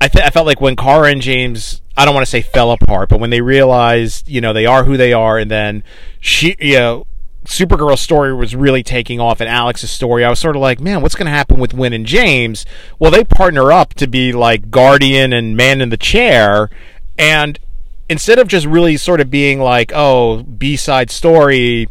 [0.00, 2.70] I th- I felt like when Kara and James I don't want to say fell
[2.70, 5.82] apart, but when they realized you know they are who they are, and then
[6.20, 7.06] she you know
[7.44, 11.02] Supergirl's story was really taking off, and Alex's story, I was sort of like, man,
[11.02, 12.66] what's going to happen with Winn and James?
[12.98, 16.68] Well, they partner up to be like Guardian and Man in the Chair,
[17.18, 17.58] and
[18.08, 21.88] instead of just really sort of being like, oh, B side story,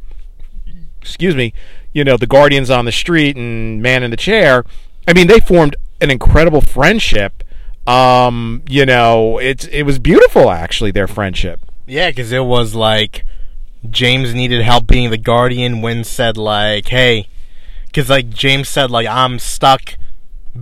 [1.02, 1.54] excuse me,
[1.94, 4.64] you know, the Guardians on the street and Man in the Chair.
[5.08, 7.44] I mean, they formed an incredible friendship.
[7.88, 11.62] Um, you know, it's it was beautiful actually their friendship.
[11.86, 13.24] Yeah, because it was like
[13.90, 15.82] James needed help being the guardian.
[15.82, 17.30] Winn said like, "Hey,"
[17.86, 19.98] because like James said like, "I'm stuck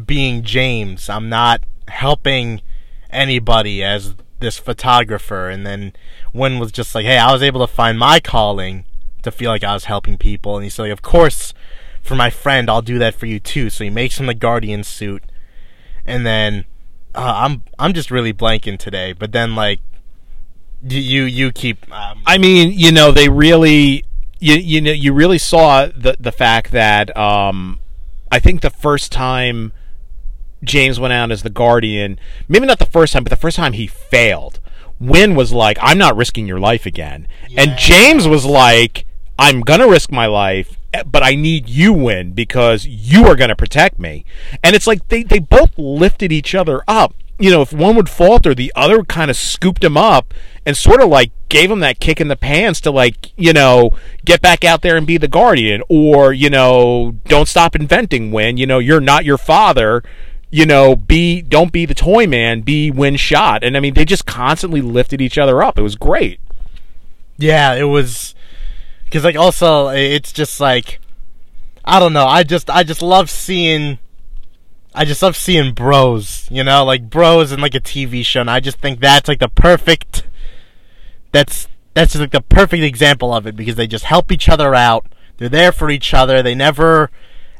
[0.05, 1.09] being James.
[1.09, 2.61] I'm not helping
[3.09, 5.93] anybody as this photographer." And then
[6.31, 8.85] Winn was just like, "Hey, I was able to find my calling
[9.23, 11.55] to feel like I was helping people." And he said, like, "Of course,
[12.03, 14.83] for my friend, I'll do that for you too." So he makes him the guardian
[14.83, 15.23] suit,
[16.05, 16.65] and then
[17.15, 19.13] uh, I'm I'm just really blanking today.
[19.13, 19.79] But then like
[20.83, 21.91] you you keep.
[21.91, 24.03] Um, I mean, you know, they really,
[24.39, 27.79] you you know, you really saw the the fact that um,
[28.31, 29.73] I think the first time
[30.63, 33.73] James went out as the Guardian, maybe not the first time, but the first time
[33.73, 34.59] he failed.
[34.99, 39.05] Winn was like, "I'm not risking your life again," and James was like,
[39.37, 43.55] "I'm gonna risk my life." But I need you Winn because you are going to
[43.55, 44.25] protect me,
[44.63, 48.09] and it's like they, they both lifted each other up you know, if one would
[48.09, 50.33] falter, the other kind of scooped him up
[50.65, 53.91] and sort of like gave him that kick in the pants to like, you know,
[54.23, 58.57] get back out there and be the guardian or, you know, don't stop inventing Winn,
[58.57, 60.01] you know, you're not your father,
[60.49, 63.63] you know, be don't be the toy man, be Winn Schott.
[63.63, 65.77] And I mean, they just constantly lifted each other up.
[65.77, 66.39] It was great.
[67.37, 68.33] Yeah, it was
[69.15, 70.99] cuz like also it's just like
[71.83, 73.99] I don't know, I just I just love seeing
[74.95, 78.49] I just love seeing bros, you know, like bros in like a TV show, and
[78.49, 80.23] I just think that's like the perfect.
[81.33, 84.73] That's that's just like the perfect example of it because they just help each other
[84.73, 85.05] out.
[85.37, 86.41] They're there for each other.
[86.41, 87.11] They never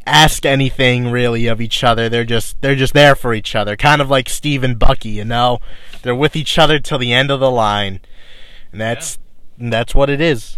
[0.08, 2.08] ask anything really of each other.
[2.08, 3.76] They're just they're just there for each other.
[3.76, 5.60] Kind of like Steve and Bucky, you know.
[6.04, 8.00] They're with each other till the end of the line,
[8.72, 9.18] and that's
[9.58, 9.64] yeah.
[9.64, 10.58] and that's what it is.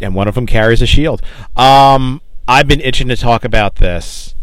[0.00, 1.22] And one of them carries a shield.
[1.56, 4.34] Um, I've been itching to talk about this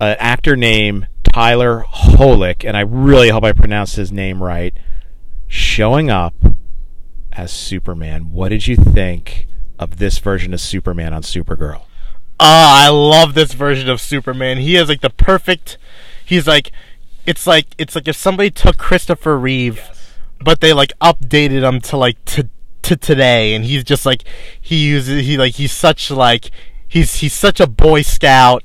[0.00, 4.74] an actor named Tyler Holik, and I really hope I pronounced his name right,
[5.46, 6.34] showing up
[7.32, 8.32] as Superman.
[8.32, 9.46] What did you think
[9.78, 11.82] of this version of Superman on Supergirl?
[12.38, 14.58] Ah, I love this version of Superman.
[14.58, 15.76] He is like the perfect.
[16.24, 16.72] He's like,
[17.26, 20.12] it's like it's like if somebody took Christopher Reeve, yes.
[20.42, 22.48] but they like updated him to like to
[22.90, 24.24] to today, and he's just like
[24.60, 26.50] he uses he like he's such like
[26.86, 28.62] he's he's such a Boy Scout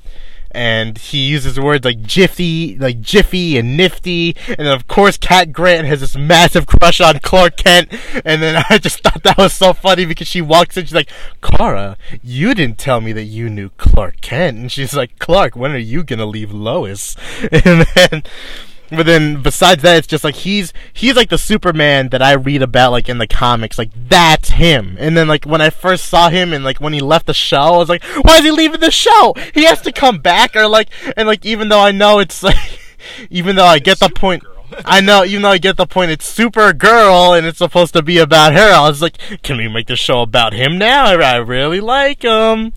[0.56, 5.52] and he uses words like jiffy, like jiffy and nifty, and then of course Cat
[5.52, 7.92] Grant has this massive crush on Clark Kent,
[8.24, 11.10] and then I just thought that was so funny because she walks in, she's like,
[11.42, 15.72] Kara, you didn't tell me that you knew Clark Kent, and she's like, Clark, when
[15.72, 17.16] are you gonna leave Lois?
[17.52, 18.22] And then
[18.90, 22.62] but then besides that, it's just like he's he's like the Superman that I read
[22.62, 23.78] about like in the comics.
[23.78, 24.96] Like that's him.
[24.98, 27.56] And then like when I first saw him and like when he left the show,
[27.56, 29.34] I was like, why is he leaving the show?
[29.54, 32.80] He has to come back or like and like even though I know it's like
[33.30, 34.42] even though I get the point.
[34.84, 38.18] I know, even though I get the point, it's Supergirl and it's supposed to be
[38.18, 38.72] about her.
[38.72, 41.04] I was like, can we make the show about him now?
[41.04, 42.72] I, I really like him.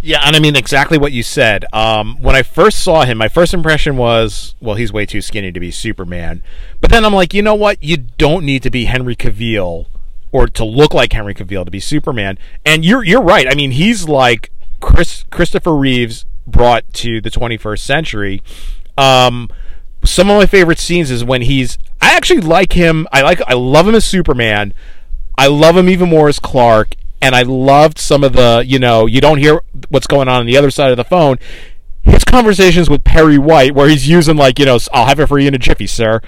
[0.00, 1.64] Yeah, and I mean exactly what you said.
[1.72, 5.50] Um, when I first saw him, my first impression was, well, he's way too skinny
[5.50, 6.42] to be Superman.
[6.80, 7.82] But then I'm like, you know what?
[7.82, 9.86] You don't need to be Henry Cavill
[10.30, 12.38] or to look like Henry Cavill to be Superman.
[12.64, 13.50] And you're you're right.
[13.50, 18.42] I mean, he's like Chris Christopher Reeves brought to the 21st century.
[18.96, 19.48] Um,
[20.04, 21.76] some of my favorite scenes is when he's.
[22.00, 23.08] I actually like him.
[23.12, 23.40] I like.
[23.46, 24.72] I love him as Superman.
[25.36, 29.06] I love him even more as Clark and I loved some of the, you know,
[29.06, 31.38] you don't hear what's going on on the other side of the phone.
[32.02, 35.38] His conversations with Perry White, where he's using like, you know, I'll have it for
[35.38, 36.20] you in a jiffy, sir.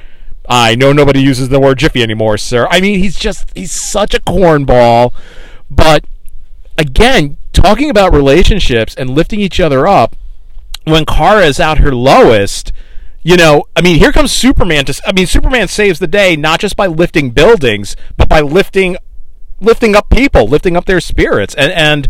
[0.49, 2.67] I know nobody uses the word jiffy anymore, sir.
[2.71, 5.13] I mean, he's just he's such a cornball.
[5.71, 6.05] But
[6.77, 10.17] again, talking about relationships and lifting each other up,
[10.85, 12.73] when Kara is at her lowest,
[13.23, 16.59] you know, I mean, here comes Superman to I mean, Superman saves the day not
[16.59, 18.97] just by lifting buildings, but by lifting
[19.61, 22.09] lifting up people, lifting up their spirits, and and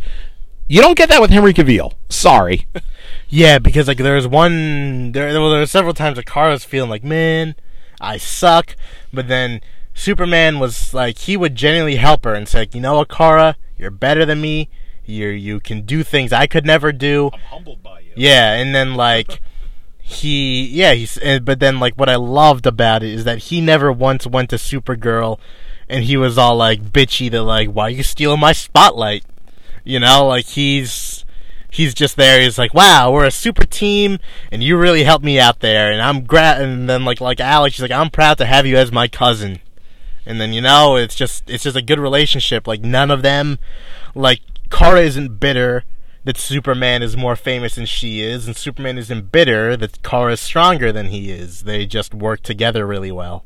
[0.68, 1.94] you don't get that with Henry Cavill.
[2.08, 2.66] Sorry.
[3.28, 6.90] yeah, because like there's one there well, there were several times that Kara was feeling
[6.90, 7.54] like, man,
[8.00, 8.76] I suck,
[9.12, 9.60] but then
[9.94, 13.90] Superman was like he would genuinely help her and say, you know what, Kara, you're
[13.90, 14.68] better than me.
[15.04, 17.30] You you can do things I could never do.
[17.32, 18.12] I'm humbled by you.
[18.14, 19.40] Yeah, and then like.
[20.02, 23.92] he yeah he's but then like what i loved about it is that he never
[23.92, 25.38] once went to supergirl
[25.90, 29.24] and he was all like bitchy to like, why are you stealing my spotlight?
[29.82, 31.24] You know, like he's
[31.68, 32.40] he's just there.
[32.40, 34.20] He's like, wow, we're a super team,
[34.52, 36.62] and you really helped me out there, and I'm gra-.
[36.62, 39.58] And then like like Alex, he's like, I'm proud to have you as my cousin.
[40.24, 42.68] And then you know, it's just it's just a good relationship.
[42.68, 43.58] Like none of them,
[44.14, 45.84] like Kara isn't bitter
[46.22, 50.40] that Superman is more famous than she is, and Superman isn't bitter that Kara is
[50.40, 51.62] stronger than he is.
[51.62, 53.44] They just work together really well.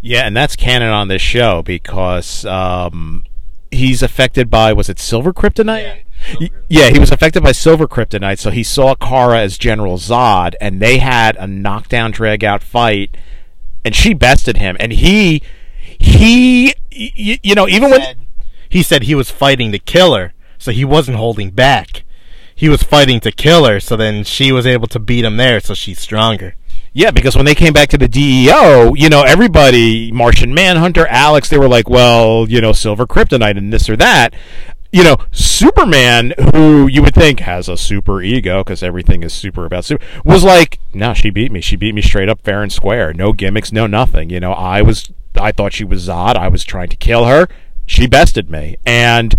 [0.00, 3.24] Yeah, and that's canon on this show because um,
[3.70, 6.04] he's affected by was it silver kryptonite?
[6.40, 10.54] Yeah, yeah, he was affected by silver kryptonite, so he saw Kara as General Zod,
[10.60, 13.16] and they had a knockdown, drag out fight,
[13.84, 15.42] and she bested him, and he
[15.98, 18.02] he you, you know even when
[18.68, 22.04] he said he was fighting to kill her, so he wasn't holding back.
[22.54, 25.60] He was fighting to kill her, so then she was able to beat him there,
[25.60, 26.56] so she's stronger.
[26.98, 31.48] Yeah, because when they came back to the DEO, you know, everybody, Martian Manhunter, Alex,
[31.48, 34.34] they were like, well, you know, Silver Kryptonite and this or that.
[34.90, 39.64] You know, Superman, who you would think has a super ego because everything is super
[39.64, 41.60] about super, was like, no, she beat me.
[41.60, 43.14] She beat me straight up fair and square.
[43.14, 44.28] No gimmicks, no nothing.
[44.28, 46.34] You know, I was, I thought she was Zod.
[46.34, 47.46] I was trying to kill her.
[47.86, 48.76] She bested me.
[48.84, 49.36] And,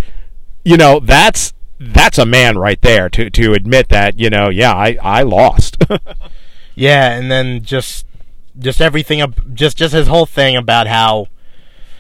[0.64, 4.72] you know, that's, that's a man right there to, to admit that, you know, yeah,
[4.72, 5.84] I, I lost.
[6.80, 8.06] Yeah, and then just
[8.58, 9.22] just everything
[9.54, 11.28] just just his whole thing about how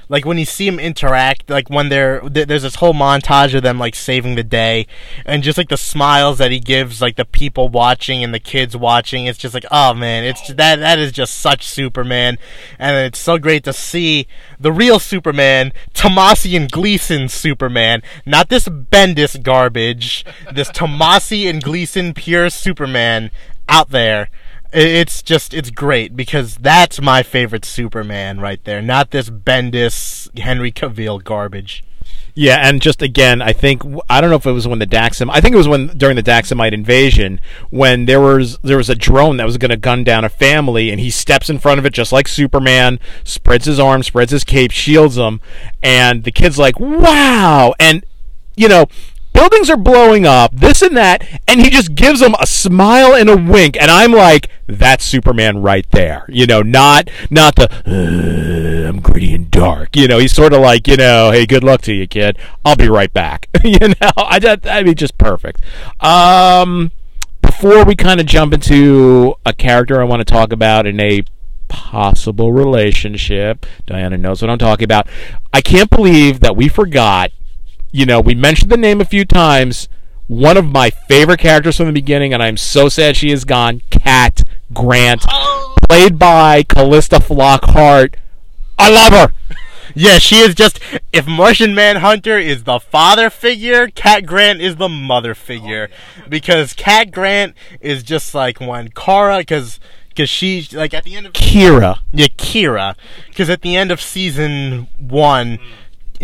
[0.07, 3.61] like when you see him interact like when they're th- there's this whole montage of
[3.61, 4.87] them like saving the day
[5.25, 8.75] and just like the smiles that he gives like the people watching and the kids
[8.75, 12.37] watching it's just like oh man it's that that is just such superman
[12.79, 14.27] and it's so great to see
[14.59, 22.13] the real superman tomasi and gleason superman not this bendis garbage this tomasi and gleason
[22.13, 23.29] pure superman
[23.69, 24.29] out there
[24.71, 30.71] it's just it's great because that's my favorite Superman right there, not this Bendis Henry
[30.71, 31.83] Cavill garbage.
[32.35, 35.29] Yeah, and just again, I think I don't know if it was when the Daxam.
[35.31, 38.95] I think it was when during the Daxamite invasion when there was there was a
[38.95, 41.85] drone that was going to gun down a family, and he steps in front of
[41.85, 45.41] it just like Superman, spreads his arms, spreads his cape, shields them,
[45.81, 48.05] and the kid's like, "Wow!" And
[48.55, 48.85] you know,
[49.39, 53.29] buildings are blowing up, this and that, and he just gives them a smile and
[53.29, 56.25] a wink, and I'm like, that's Superman right there.
[56.27, 57.69] You know, not not the
[58.87, 59.95] I'm gritty and dark.
[59.95, 62.37] You know, he's sort of like, you know, hey, good luck to you, kid.
[62.65, 63.47] I'll be right back.
[63.63, 65.61] you know, I I mean, just perfect.
[66.01, 66.91] Um,
[67.41, 71.23] before we kind of jump into a character I want to talk about in a
[71.69, 73.65] possible relationship.
[73.85, 75.07] Diana knows what I'm talking about.
[75.53, 77.31] I can't believe that we forgot
[77.91, 79.87] you know, we mentioned the name a few times.
[80.27, 83.81] One of my favorite characters from the beginning, and I'm so sad she is gone.
[83.89, 85.23] Cat Grant,
[85.87, 88.15] played by Calista Flockhart.
[88.77, 89.33] I love her.
[89.95, 90.79] Yeah, she is just.
[91.11, 95.89] If Martian Manhunter is the father figure, Cat Grant is the mother figure,
[96.29, 99.79] because Cat Grant is just like when Kara, because
[100.09, 102.01] because she's like at the end of Kira.
[102.13, 102.95] Yeah, Kira,
[103.29, 105.57] because at the end of season one.
[105.57, 105.61] Mm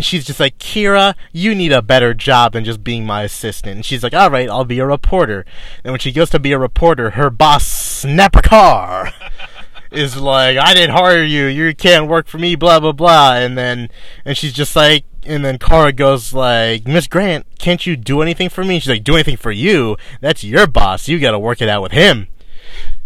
[0.04, 3.76] she's just like, Kira, you need a better job than just being my assistant.
[3.76, 5.44] And she's like, all right, I'll be a reporter.
[5.84, 9.12] And when she goes to be a reporter, her boss, Snapper Carr,
[9.90, 11.46] is like, I didn't hire you.
[11.46, 13.34] You can't work for me, blah, blah, blah.
[13.34, 13.88] And then,
[14.24, 18.48] and she's just like, and then Kara goes like, Miss Grant, can't you do anything
[18.48, 18.78] for me?
[18.78, 19.96] She's like, do anything for you?
[20.20, 21.08] That's your boss.
[21.08, 22.28] You gotta work it out with him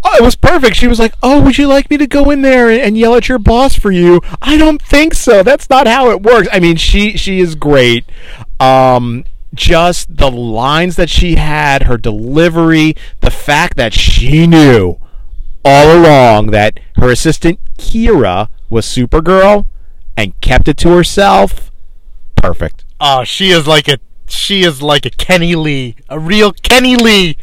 [0.02, 0.76] oh, it was perfect.
[0.76, 3.14] She was like, "Oh, would you like me to go in there and, and, yell
[3.14, 5.42] at your boss for you?" I don't think so.
[5.42, 6.48] That's not how it works.
[6.52, 8.04] I mean, she she is great.
[8.58, 9.24] Um,
[9.54, 14.98] just the lines that she had, her delivery, the fact that she knew
[15.64, 19.66] all along that her assistant Kira was Supergirl
[20.16, 21.70] and kept it to herself.
[22.36, 22.84] Perfect.
[23.00, 27.36] Oh, she is like a she is like a Kenny Li, a real Kenny Li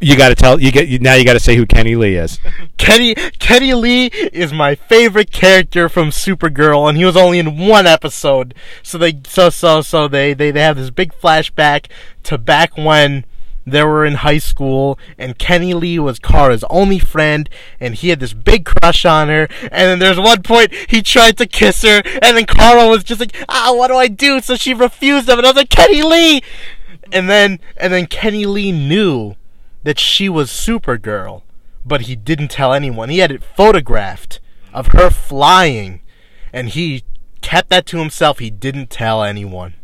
[0.00, 1.14] you got to tell you get now.
[1.14, 2.40] You got to say who Kenny Li is.
[2.78, 7.86] Kenny Kenny Li is my favorite character from Supergirl, and he was only in one
[7.86, 8.54] episode.
[8.82, 11.86] So they so so so they they, they have this big flashback
[12.24, 13.24] to back when
[13.66, 17.48] they were in high school, and Kenny Li was Kara's only friend,
[17.78, 19.48] and he had this big crush on her.
[19.64, 23.20] And then there's one point he tried to kiss her, and then Kara was just
[23.20, 26.02] like, "Ah, what do I do?" So she refused him, and I was like, "Kenny
[26.02, 26.42] Li."
[27.12, 29.36] And then and then Kenny Li knew
[29.82, 31.42] that she was Supergirl,
[31.84, 33.08] but he didn't tell anyone.
[33.08, 34.40] He had it photographed
[34.72, 36.00] of her flying,
[36.52, 37.04] and he
[37.40, 38.38] kept that to himself.
[38.38, 39.74] He didn't tell anyone.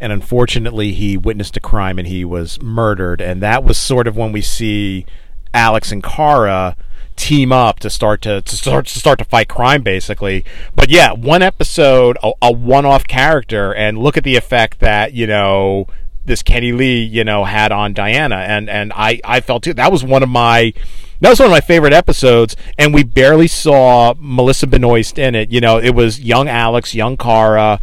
[0.00, 3.20] And unfortunately, he witnessed a crime and he was murdered.
[3.20, 5.06] And that was sort of when we see
[5.54, 6.76] Alex and Kara
[7.14, 10.44] team up to start to, to start to start to fight crime basically
[10.74, 15.26] but yeah one episode a, a one-off character and look at the effect that you
[15.26, 15.86] know
[16.24, 19.90] this Kenny Li, you know, had on Diana, and and I I felt too that
[19.90, 20.72] was one of my
[21.20, 25.50] that was one of my favorite episodes, and we barely saw Melissa Benoist in it.
[25.50, 27.80] You know, it was young Alex, young Kara,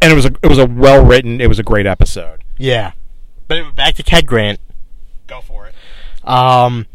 [0.00, 2.42] and it was a it was a well written, it was a great episode.
[2.58, 2.92] Yeah,
[3.46, 4.58] but back to Cat Grant.
[5.26, 5.74] Go for it.
[6.28, 6.86] Um,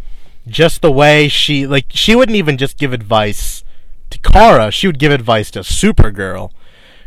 [0.48, 3.64] just the way she like she wouldn't even just give advice
[4.10, 6.52] to Kara; she would give advice to Supergirl.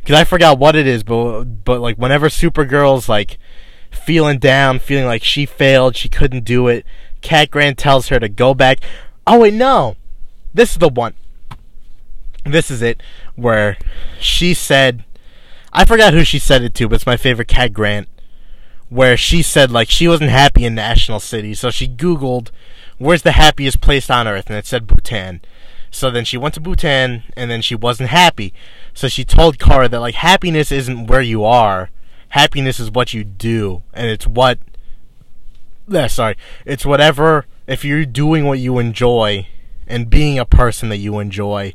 [0.01, 3.39] Because I forgot what it is, but but like whenever Supergirl's like
[3.91, 6.85] feeling down, feeling like she failed, she couldn't do it.
[7.21, 8.81] Cat Grant tells her to go back.
[9.27, 9.97] Oh wait, no,
[10.55, 11.15] this is the one.
[12.45, 13.03] This is it
[13.37, 13.77] where
[14.19, 15.05] she said,
[15.73, 18.09] I forgot who she said it to, but it's my favorite Cat Grant.
[18.91, 22.51] where she said like she wasn't happy in National City, so she Googled
[22.99, 25.41] where's the happiest place on earth, and it said Bhutan.
[25.91, 28.53] So then she went to Bhutan, and then she wasn't happy.
[28.93, 31.91] So she told Kara that like happiness isn't where you are,
[32.31, 34.59] happiness is what you do, and it's what.
[35.89, 37.47] Yeah, sorry, it's whatever.
[37.67, 39.47] If you're doing what you enjoy,
[39.91, 41.75] and being a person that you enjoy,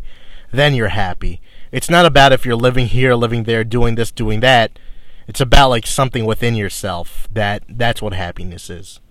[0.51, 1.41] then you're happy.
[1.71, 4.79] It's not about if you're living here, living there, doing this, doing that.
[5.27, 9.01] It's about like something within yourself that that's what happiness is.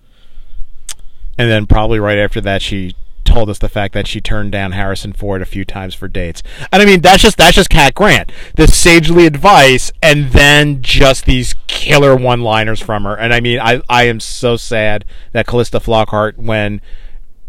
[1.37, 2.95] And then probably right after that, she
[3.35, 6.41] told us the fact that she turned down Harrison Ford a few times for dates.
[6.71, 8.31] And I mean, that's just that's just Cat Grant.
[8.55, 13.13] This sagely advice, and then just these killer one-liners from her.
[13.13, 16.79] And I mean, I I am so sad that Calista Flockhart, when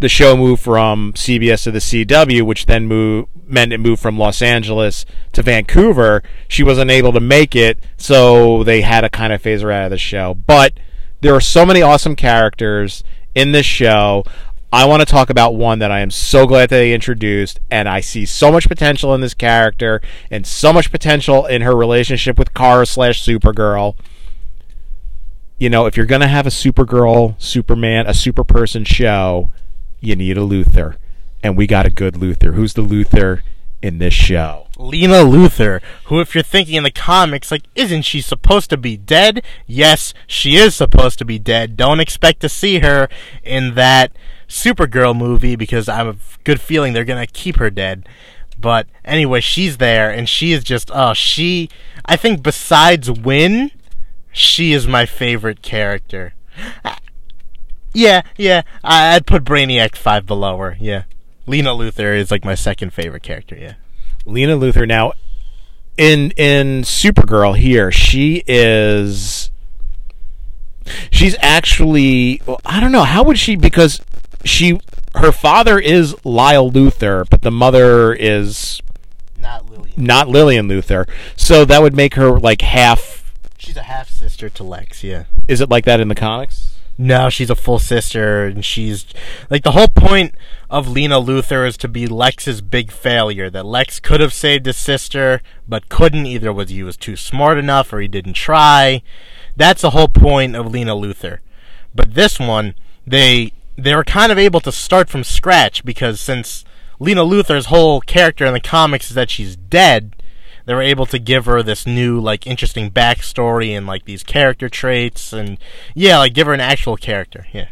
[0.01, 4.19] the show moved from CBS to the CW, which then moved meant it moved from
[4.19, 6.21] Los Angeles to Vancouver.
[6.49, 9.85] She was unable to make it, so they had to kind of phase her out
[9.85, 10.35] of the show.
[10.35, 10.73] But
[11.21, 13.05] there are so many awesome characters
[13.37, 14.25] in this show.
[14.77, 17.89] I want to talk about one that I am so glad that they introduced, and
[17.89, 22.39] I see so much potential in this character and so much potential in her relationship
[22.39, 23.97] with Kara slash Supergirl.
[25.59, 29.51] You know, if you're going to have a Supergirl, Superman, a super person show,
[30.01, 30.97] you need a Luthor.
[31.43, 32.53] And we got a good Luthor.
[32.53, 33.41] Who's the Luthor
[33.81, 34.67] in this show?
[34.77, 38.99] Lena Luthor, who, if you're thinking in the comics, like, isn't she supposed to be
[38.99, 39.43] dead?
[39.67, 41.79] Yes, she is supposed to be dead.
[41.79, 43.09] Don't expect to see her
[43.43, 44.13] in that
[44.49, 48.09] Supergirl movie because I have a good feeling they're gonna keep her dead.
[48.59, 51.69] But anyway, she's there, and she is just, oh, she,
[52.07, 53.71] I think besides Winn,
[54.33, 56.35] she is my favorite character.
[56.85, 56.97] Uh,
[57.93, 61.05] yeah, yeah, I'd put Brainiac 5 below her, yeah.
[61.47, 63.75] Lena Luthor is like my second favorite character, yeah.
[64.25, 64.87] Lena Luthor.
[64.87, 65.13] Now,
[65.97, 69.51] in in Supergirl here, she is.
[71.11, 72.43] She's actually.
[72.45, 73.05] Well, I don't know.
[73.05, 73.57] How would she?
[73.57, 74.01] Because
[74.47, 74.81] she.
[75.15, 78.83] Her father is Lyle Luthor, but the mother is
[79.39, 80.05] Not Lillian.
[80.05, 81.09] not Lillian Luthor.
[81.37, 83.33] So that would make her like half.
[83.59, 85.25] She's a half sister to Lex, yeah.
[85.49, 86.75] Is it like that in the comics?
[86.99, 89.05] No, she's a full sister, and she's
[89.51, 90.35] like the whole point
[90.71, 93.51] of Lena Luthor is to be Lex's big failure.
[93.51, 96.27] That Lex could have saved his sister, but couldn't.
[96.27, 99.03] Either was he was too smart enough, or he didn't try.
[99.57, 101.39] That's the whole point of Lena Luthor.
[101.95, 102.75] But this one,
[103.07, 106.65] they they were kind of able to start from scratch because since
[106.99, 110.17] Lena Luthor's whole character in the comics is that she's dead,
[110.65, 114.69] they were able to give her this new like interesting backstory and like these character
[114.69, 115.59] traits and
[115.95, 117.69] yeah like give her an actual character yeah.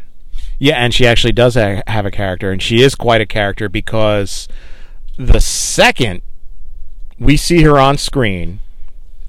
[0.57, 3.67] Yeah, and she actually does ha- have a character, and she is quite a character
[3.67, 4.47] because
[5.17, 6.21] the second
[7.19, 8.59] we see her on screen,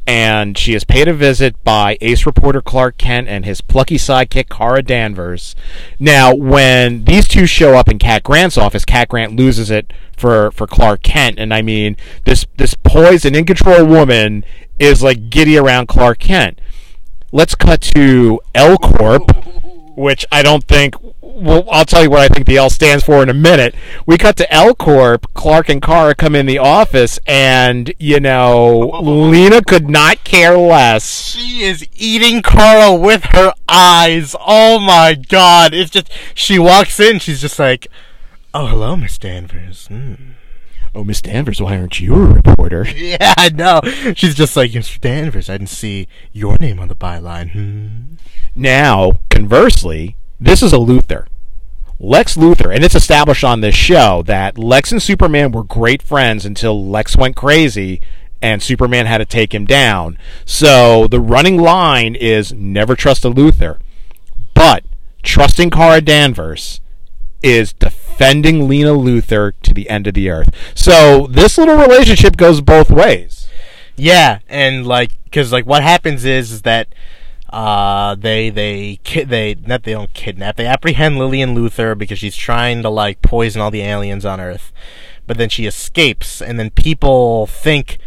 [0.07, 4.49] and she is paid a visit by ace reporter Clark Kent and his plucky sidekick
[4.49, 5.57] Kara Danvers.
[5.99, 10.51] Now, when these two show up in Cat Grant's office, Cat Grant loses it for,
[10.53, 14.45] for Clark Kent, and I mean this this poised and in control woman
[14.79, 16.61] is like giddy around Clark Kent.
[17.33, 19.31] Let's cut to L Corp
[19.97, 20.95] which I don't think.
[21.21, 23.75] Well, I'll tell you what I think the L stands for in a minute.
[24.07, 25.27] We cut to L Corp.
[25.35, 31.31] Clark and Kara come in the office, and you know, Lena could not care less.
[31.33, 37.19] she is eating Carl with her eyes oh my god it's just she walks in
[37.19, 37.89] she's just like
[38.55, 40.33] oh hello miss danvers mm.
[40.95, 42.87] Oh, Miss Danvers, why aren't you a reporter?
[42.97, 43.83] yeah i know
[44.15, 48.15] she's just like mr danvers i didn't see your name on the byline hmm.
[48.57, 51.27] Now, conversely, this is a Luthor.
[52.01, 56.47] Lex Luthor, and it's established on this show that Lex and Superman were great friends
[56.47, 58.01] until Lex went crazy
[58.43, 60.19] and Superman had to take him down.
[60.45, 63.79] So the running line is never trust a Luthor.
[64.55, 64.85] But
[65.23, 66.81] trusting Kara Danvers
[67.43, 70.51] is defending Lena Luthor to the end of the earth.
[70.75, 73.49] So this little relationship goes both ways.
[73.97, 76.89] Yeah, and like, cause like what happens is, is that
[77.51, 82.37] uh, they they ki- they not they don't kidnap, they apprehend Lillian Luthor because she's
[82.37, 84.73] trying to like poison all the aliens on Earth,
[85.27, 87.99] but then she escapes, and then people think.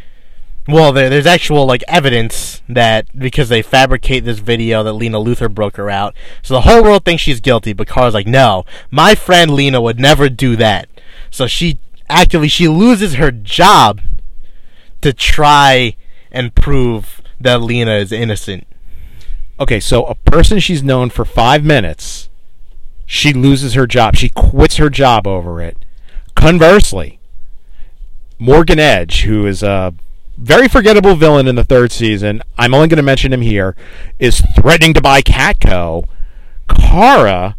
[0.67, 5.51] Well, there, there's actual like evidence that because they fabricate this video that Lena Luthor
[5.51, 6.13] broke her out,
[6.43, 7.73] so the whole world thinks she's guilty.
[7.73, 10.87] But Kara's like, no, my friend Lena would never do that.
[11.31, 14.01] So she actively she loses her job
[15.01, 15.95] to try
[16.31, 18.67] and prove that Lena is innocent.
[19.59, 22.29] Okay, so a person she's known for five minutes,
[23.05, 24.15] she loses her job.
[24.15, 25.77] She quits her job over it.
[26.35, 27.19] Conversely,
[28.37, 29.93] Morgan Edge, who is a
[30.37, 32.41] very forgettable villain in the third season.
[32.57, 33.75] I'm only going to mention him here.
[34.17, 36.07] Is threatening to buy Catco.
[36.69, 37.57] Kara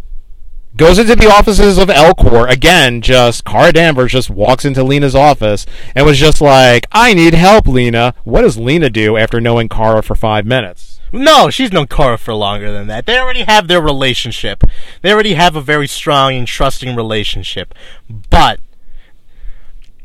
[0.77, 3.03] goes into the offices of L Corp again.
[3.03, 7.69] Just Kara Danvers just walks into Lena's office and was just like, "I need help,
[7.69, 10.90] Lena." What does Lena do after knowing Kara for five minutes?
[11.13, 13.07] No, she's known Kara for longer than that.
[13.07, 14.63] They already have their relationship.
[15.03, 17.75] They already have a very strong and trusting relationship.
[18.09, 18.61] But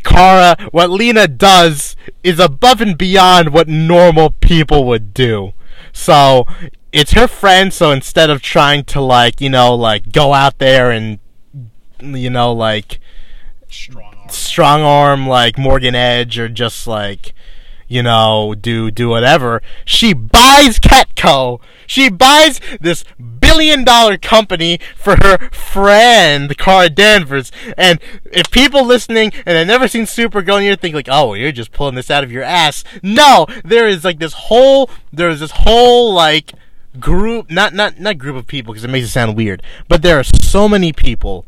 [0.04, 5.54] Kara, what Lena does is above and beyond what normal people would do.
[5.92, 6.46] So
[6.92, 10.92] it's her friend, so instead of trying to like, you know, like go out there
[10.92, 11.20] and
[12.02, 13.00] you know, like
[13.68, 14.30] Strong arm.
[14.30, 17.34] strong arm like Morgan Edge or just like
[17.88, 19.62] you know do do whatever.
[19.86, 23.04] She buys Catco she buys this
[23.40, 27.52] billion dollar company for her friend Kara Danvers.
[27.78, 31.52] And if people listening and have never seen Supergirl and you think like oh you're
[31.52, 32.84] just pulling this out of your ass.
[33.02, 36.54] No there is like this whole there's this whole like
[37.00, 40.18] group not not not group of people because it makes it sound weird but there
[40.18, 41.46] are so many people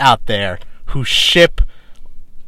[0.00, 1.60] out there who ship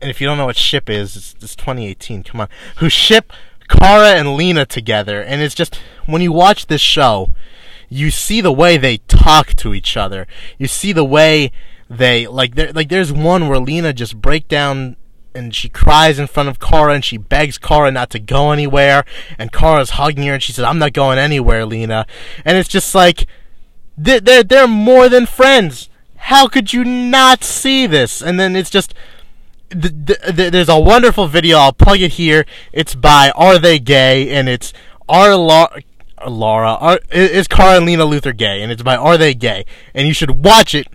[0.00, 2.22] and if you don't know what ship is, it's, it's 2018.
[2.22, 3.32] Come on, who ship
[3.68, 7.30] Kara and Lena together, and it's just when you watch this show,
[7.88, 10.26] you see the way they talk to each other.
[10.58, 11.52] You see the way
[11.88, 12.54] they like.
[12.54, 14.96] There, like there's one where Lena just break down
[15.34, 19.04] and she cries in front of Kara and she begs Kara not to go anywhere,
[19.38, 22.06] and Kara's hugging her and she says, "I'm not going anywhere, Lena,"
[22.44, 23.26] and it's just like
[23.96, 25.88] they're they're, they're more than friends.
[26.16, 28.20] How could you not see this?
[28.20, 28.94] And then it's just
[29.70, 31.58] th- th- th- there's a wonderful video.
[31.58, 32.46] I'll plug it here.
[32.72, 34.30] It's by Are They Gay?
[34.30, 34.72] And it's
[35.08, 35.68] Are La-
[36.26, 38.62] Laura are, is Lena Luthor gay?
[38.62, 39.64] And it's by Are They Gay?
[39.94, 40.86] And you should watch it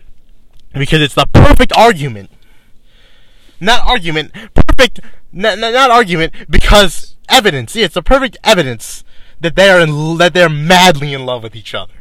[0.74, 2.30] because it's the perfect argument.
[3.60, 5.00] Not argument, perfect.
[5.32, 7.76] Not, not, not argument because evidence.
[7.76, 9.04] Yeah, it's the perfect evidence
[9.40, 11.94] that they are in that they're madly in love with each other.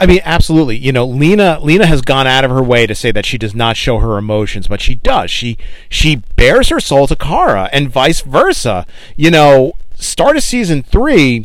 [0.00, 0.78] I mean, absolutely.
[0.78, 3.54] You know, Lena Lena has gone out of her way to say that she does
[3.54, 5.30] not show her emotions, but she does.
[5.30, 5.58] She
[5.90, 8.86] she bears her soul to Kara, and vice versa.
[9.16, 11.44] You know, start of season three,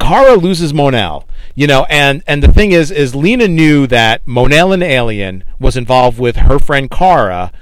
[0.00, 1.28] Kara loses Mon-El.
[1.54, 5.76] You know, and and the thing is, is Lena knew that Mon-El and Alien was
[5.76, 7.52] involved with her friend Kara,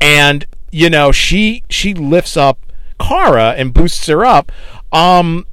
[0.00, 2.60] and you know she she lifts up
[3.00, 4.52] Kara and boosts her up.
[4.92, 5.48] Um,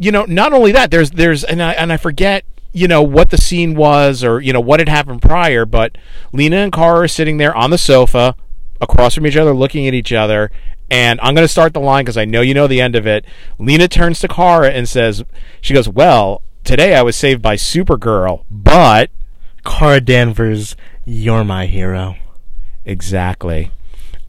[0.00, 2.44] you know, not only that, there's there's and I and I forget
[2.74, 5.96] you know what the scene was or you know what had happened prior, but
[6.32, 8.34] Lena and Kara are sitting there on the sofa
[8.80, 10.50] across from each other, looking at each other.
[10.90, 13.06] And I'm going to start the line because I know you know the end of
[13.06, 13.24] it.
[13.58, 15.24] Lena turns to Kara and says,
[15.62, 19.10] "She goes, well, today I was saved by Supergirl, but
[19.64, 22.16] Kara Danvers, you're my hero.
[22.84, 23.70] exactly."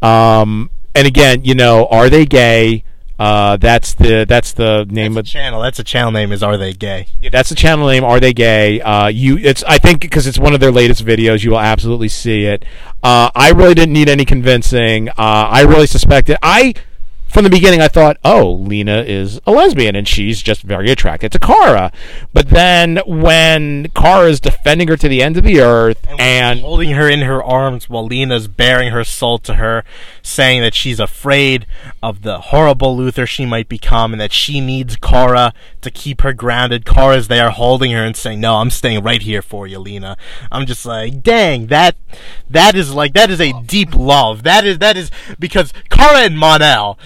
[0.01, 2.84] Um, and again, you know, are they gay?
[3.17, 5.61] Uh, that's the that's the name That's of channel.
[5.61, 6.31] That's a channel name.
[6.31, 7.07] Is Are They Gay?
[7.21, 8.03] Yeah, that's the channel name.
[8.03, 8.81] Are they gay?
[8.81, 12.09] Uh, you, it's I think because it's one of their latest videos, you will absolutely
[12.09, 12.65] see it.
[13.01, 15.09] Uh, I really didn't need any convincing.
[15.09, 16.37] Uh, I really suspected.
[16.43, 16.73] I
[17.27, 21.33] from the beginning I thought, oh, Lena is a lesbian and she's just very attracted
[21.33, 21.91] to Kara.
[22.31, 26.91] But then when Kara is defending her to the end of the earth and holding
[26.91, 29.83] her in her arms while Lena's bearing her soul to her,
[30.21, 31.65] saying that she's afraid
[32.01, 36.31] of the horrible Luthor she might become and that she needs Kara to keep her
[36.31, 36.85] grounded.
[36.85, 40.15] Kara's there holding her and saying, No, I'm staying right here for you, Lena.
[40.51, 41.97] I'm just like, dang, that
[42.49, 44.43] that is like that is a deep love.
[44.43, 46.97] That is that is because Kara and Mon-El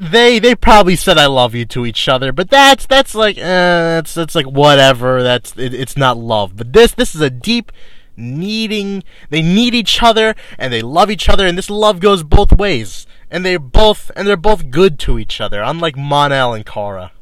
[0.00, 3.42] they they probably said I love you to each other, but that's that's like eh,
[3.42, 5.22] that's that's like whatever.
[5.22, 6.56] That's it, it's not love.
[6.56, 7.70] But this this is a deep
[8.16, 9.04] needing.
[9.28, 13.06] They need each other and they love each other, and this love goes both ways.
[13.30, 17.12] And they're both and they're both good to each other, unlike Mon-El and Kara.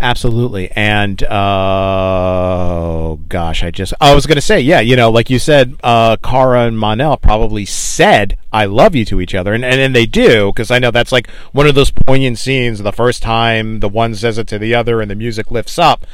[0.00, 0.70] Absolutely.
[0.72, 5.76] And uh gosh, I just I was gonna say, yeah, you know, like you said,
[5.82, 9.94] uh Kara and Mon-El probably said I love you to each other and and, and
[9.94, 13.80] they do, because I know that's like one of those poignant scenes the first time
[13.80, 16.06] the one says it to the other and the music lifts up.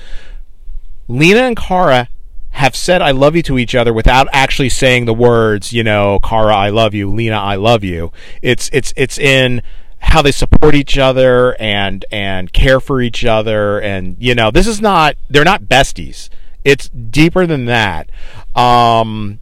[1.09, 2.09] Lena and Kara
[2.51, 6.19] have said I love you to each other without actually saying the words, you know,
[6.23, 8.13] Kara I love you, Lena I love you.
[8.43, 9.63] It's it's it's in
[10.01, 13.81] how they support each other and and care for each other.
[13.81, 16.29] And you know this is not they're not besties.
[16.65, 18.11] It's deeper than that.
[18.55, 19.41] Um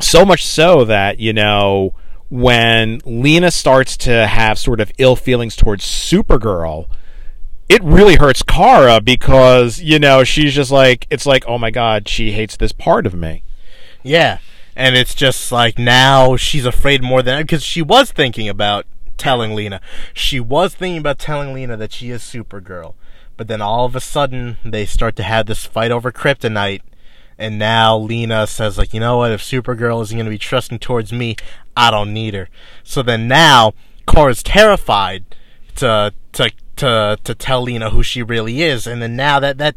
[0.00, 1.94] so much so that you know
[2.28, 6.88] when Lena starts to have sort of ill feelings towards Supergirl
[7.72, 12.06] it really hurts Kara because you know she's just like it's like oh my god
[12.06, 13.44] she hates this part of me.
[14.02, 14.38] Yeah,
[14.76, 18.84] and it's just like now she's afraid more than because she was thinking about
[19.22, 19.80] telling Lena.
[20.12, 22.94] She was thinking about telling Lena that she is Supergirl.
[23.36, 26.82] But then all of a sudden, they start to have this fight over kryptonite.
[27.38, 29.30] And now Lena says, like, you know what?
[29.30, 31.36] If Supergirl isn't going to be trusting towards me,
[31.76, 32.48] I don't need her.
[32.82, 33.74] So then now,
[34.08, 35.24] Kara's terrified
[35.76, 39.76] to to to to tell Lena who she really is, and then now that that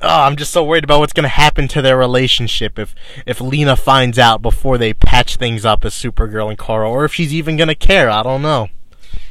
[0.00, 2.94] oh, I'm just so worried about what's gonna happen to their relationship if
[3.26, 7.14] if Lena finds out before they patch things up as Supergirl and Kara, or if
[7.14, 8.10] she's even gonna care.
[8.10, 8.68] I don't know.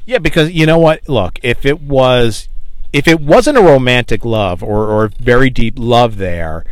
[0.06, 1.08] Yeah, because you know what?
[1.10, 2.48] Look, if it was,
[2.94, 6.64] if it wasn't a romantic love or or very deep love there,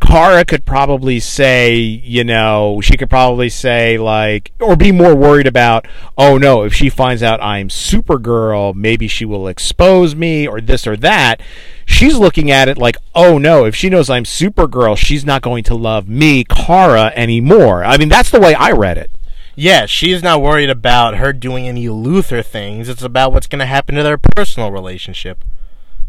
[0.00, 5.46] Kara could probably say, you know, she could probably say, like, or be more worried
[5.46, 5.86] about,
[6.16, 10.86] oh no, if she finds out I'm Supergirl, maybe she will expose me or this
[10.86, 11.40] or that.
[11.84, 15.64] She's looking at it like, oh no, if she knows I'm Supergirl, she's not going
[15.64, 17.84] to love me, Kara, anymore.
[17.84, 19.10] I mean, that's the way I read it.
[19.56, 22.88] Yeah, she's not worried about her doing any Luthor things.
[22.88, 25.44] It's about what's going to happen to their personal relationship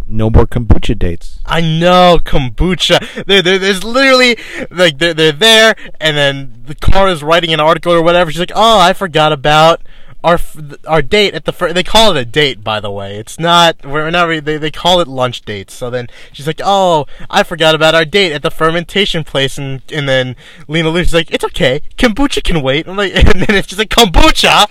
[0.09, 1.39] no more kombucha dates.
[1.45, 3.25] I know kombucha.
[3.25, 4.37] There, there, there's literally
[4.69, 8.31] like they're, they're there, and then the car is writing an article or whatever.
[8.31, 9.81] She's like, "Oh, I forgot about
[10.23, 10.39] our
[10.87, 13.17] our date at the first." They call it a date, by the way.
[13.17, 13.85] It's not.
[13.85, 14.45] We're not.
[14.45, 15.73] They they call it lunch dates.
[15.73, 19.81] So then she's like, "Oh, I forgot about our date at the fermentation place," and
[19.91, 20.35] and then
[20.67, 21.81] Lena Luthor's like, "It's okay.
[21.97, 24.69] Kombucha can wait." I'm like, and then it's just like kombucha,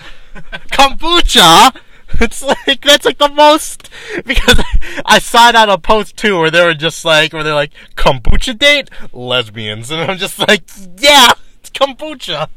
[0.71, 1.75] kombucha.
[2.21, 3.89] It's like that's like the most
[4.25, 4.59] because
[5.05, 7.71] I saw it on a post too where they were just like where they're like
[7.95, 10.63] kombucha date lesbians and I'm just like
[10.97, 12.49] yeah it's kombucha.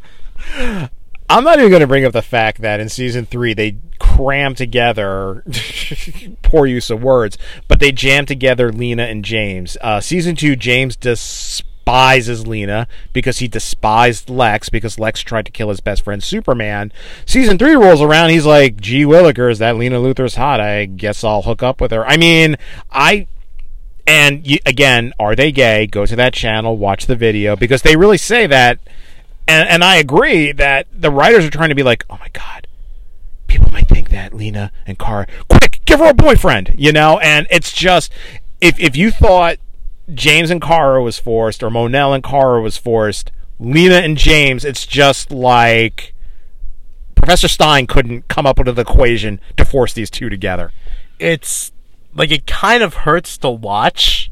[1.28, 4.55] I'm not even going to bring up the fact that in season three they cram
[4.55, 5.44] together
[6.42, 7.38] poor use of words,
[7.68, 9.76] but they jam together Lena and James.
[9.80, 15.53] Uh, season two, James does despises Lena because he despised Lex because Lex tried to
[15.53, 16.93] kill his best friend Superman.
[17.26, 20.61] Season three rolls around, he's like, "Gee Willikers, that Lena Luthor's hot.
[20.61, 22.57] I guess I'll hook up with her." I mean,
[22.93, 23.26] I
[24.07, 25.87] and you, again, are they gay?
[25.87, 28.78] Go to that channel, watch the video because they really say that,
[29.49, 32.68] and and I agree that the writers are trying to be like, "Oh my god."
[33.49, 37.47] People might think that Lena and Kara, quick, give her a boyfriend, you know, and
[37.51, 38.12] it's just
[38.61, 39.59] if if you thought
[40.12, 43.30] James and Kara was forced, or Mon-El and Kara was forced.
[43.59, 46.14] Lena and James, it's just like
[47.14, 50.72] Professor Stein couldn't come up with an equation to force these two together.
[51.18, 51.70] It's
[52.14, 54.30] like it kind of hurts to watch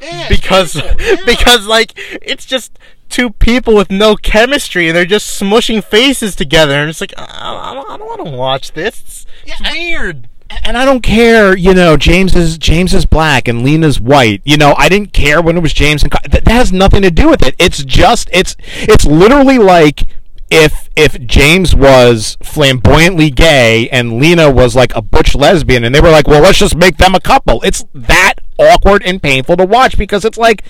[0.00, 1.16] yeah, because yeah.
[1.26, 2.78] because like it's just
[3.08, 7.74] two people with no chemistry and they're just smushing faces together and it's like I
[7.74, 9.00] don't, I don't want to watch this.
[9.00, 10.28] It's, yeah, it's weird
[10.64, 14.42] and I don't care, you know, James is James is black and Lena's white.
[14.44, 17.10] You know, I didn't care when it was James and that, that has nothing to
[17.10, 17.54] do with it.
[17.58, 20.08] It's just it's it's literally like
[20.50, 26.00] if if James was flamboyantly gay and Lena was like a butch lesbian and they
[26.00, 29.66] were like, "Well, let's just make them a couple." It's that awkward and painful to
[29.66, 30.62] watch because it's like,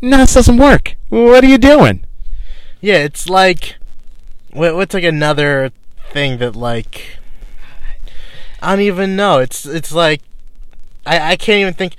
[0.00, 0.96] "No, this doesn't work.
[1.08, 2.04] What are you doing?"
[2.80, 3.76] Yeah, it's like
[4.52, 5.72] what's like another
[6.12, 7.18] thing that like
[8.62, 9.38] I don't even know.
[9.38, 10.22] It's it's like
[11.06, 11.96] I I can't even think.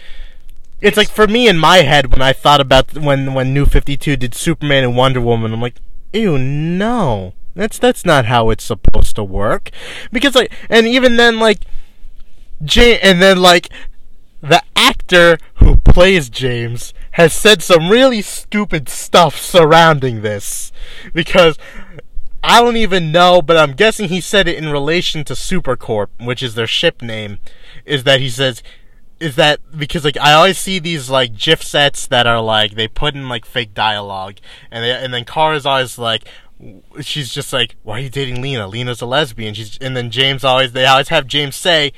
[0.80, 3.98] It's like for me in my head when I thought about when when New Fifty
[3.98, 5.80] Two did Superman and Wonder Woman, I'm like,
[6.14, 9.70] ew, no, that's that's not how it's supposed to work.
[10.12, 11.66] Because like, and even then, like,
[12.64, 13.70] Jay, and then like,
[14.42, 20.72] the actor who plays James has said some really stupid stuff surrounding this
[21.14, 21.58] because
[22.44, 26.42] I don't even know, but I'm guessing he said it in relation to Supercorp, which
[26.42, 27.40] is their ship name.
[27.86, 28.64] Is that he says
[29.22, 32.88] is that because like I always see these like GIF sets that are like they
[32.88, 34.38] put in like fake dialogue,
[34.72, 36.28] and they, and then Kara's always like,
[37.02, 38.68] she's just like, why are you dating Lena?
[38.68, 39.54] Lena's a lesbian.
[39.54, 41.94] She's and then James always they always have James say,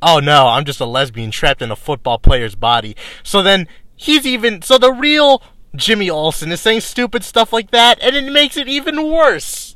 [0.00, 2.96] oh no, I'm just a lesbian trapped in a football player's body.
[3.24, 5.42] So then he's even so the real
[5.74, 9.74] Jimmy Olsen is saying stupid stuff like that, and it makes it even worse.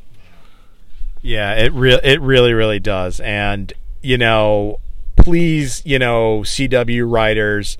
[1.23, 3.21] Yeah, it real it really really does.
[3.21, 4.81] And you know,
[5.17, 7.79] please, you know, CW writers,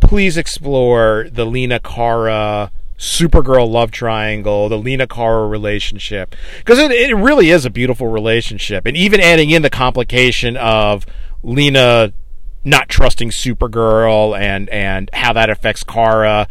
[0.00, 7.14] please explore the Lena Kara Supergirl love triangle, the Lena Kara relationship, because it, it
[7.14, 11.04] really is a beautiful relationship, and even adding in the complication of
[11.42, 12.14] Lena
[12.64, 16.48] not trusting Supergirl and and how that affects Kara.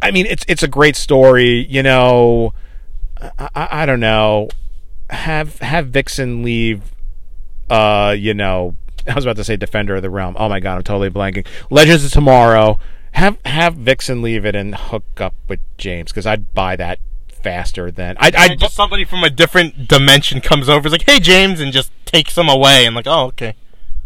[0.00, 1.66] I mean, it's it's a great story.
[1.68, 2.54] You know,
[3.20, 4.48] I, I don't know
[5.10, 6.82] have have Vixen leave.
[7.68, 10.36] Uh, you know, I was about to say Defender of the Realm.
[10.38, 11.46] Oh my god, I'm totally blanking.
[11.70, 12.78] Legends of Tomorrow.
[13.12, 17.90] Have have Vixen leave it and hook up with James because I'd buy that faster
[17.90, 18.30] than I.
[18.36, 21.90] I just somebody from a different dimension comes over, is like, "Hey, James," and just
[22.04, 23.56] takes them away, and like, "Oh, okay."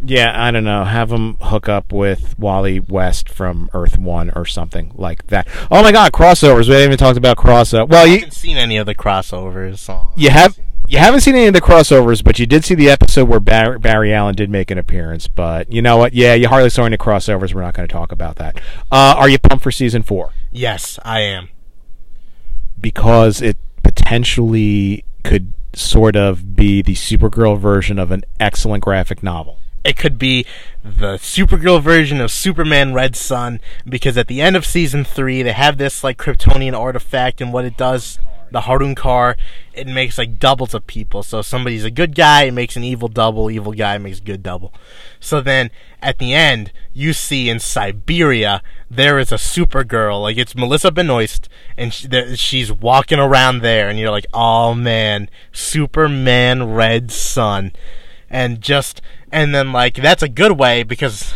[0.03, 0.83] yeah, I don't know.
[0.83, 5.47] Have them hook up with Wally West from Earth One or something like that.
[5.71, 6.67] Oh my God, crossovers!
[6.67, 7.87] We haven't even talked about crossover.
[7.87, 9.77] Well, I you haven't seen any of the crossovers.
[9.77, 12.89] So you have you haven't seen any of the crossovers, but you did see the
[12.89, 15.27] episode where Bar- Barry Allen did make an appearance.
[15.27, 16.13] But you know what?
[16.13, 17.53] Yeah, you hardly saw any crossovers.
[17.53, 18.57] We're not going to talk about that.
[18.91, 20.31] Uh, are you pumped for season four?
[20.51, 21.49] Yes, I am.
[22.79, 29.59] Because it potentially could sort of be the Supergirl version of an excellent graphic novel.
[29.83, 30.45] It could be
[30.83, 35.51] the Supergirl version of Superman Red Sun because at the end of season three, they
[35.51, 38.17] have this like Kryptonian artifact, and what it does,
[38.51, 39.35] the Harun car,
[39.73, 41.23] it makes like doubles of people.
[41.23, 43.51] So somebody's a good guy, it makes an evil double.
[43.51, 44.73] Evil guy makes good double.
[45.19, 45.71] So then
[46.01, 51.49] at the end, you see in Siberia there is a Supergirl, like it's Melissa Benoist,
[51.77, 57.73] and she, she's walking around there, and you're like, oh man, Superman Red Sun,
[58.29, 61.33] and just and then like that's a good way because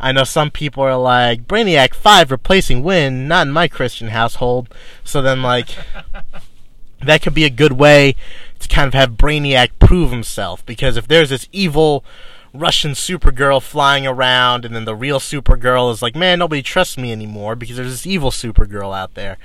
[0.00, 4.74] I know some people are like Brainiac Five replacing Winn, not in my Christian household.
[5.04, 5.68] So then like
[7.02, 8.16] that could be a good way
[8.58, 12.04] to kind of have Brainiac prove himself because if there's this evil
[12.52, 17.12] Russian Supergirl flying around and then the real Supergirl is like, man, nobody trusts me
[17.12, 19.36] anymore because there's this evil Supergirl out there.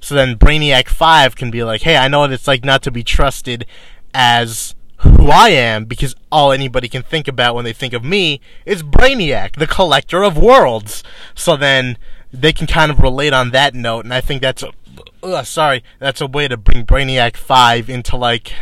[0.00, 2.92] So then Brainiac 5 can be like, hey, I know what it's like not to
[2.92, 3.66] be trusted
[4.14, 8.40] as who I am because all anybody can think about when they think of me
[8.64, 11.02] is Brainiac, the collector of worlds.
[11.34, 11.98] So then
[12.32, 16.20] they can kind of relate on that note, and I think that's a, sorry, that's
[16.20, 18.52] a way to bring Brainiac 5 into like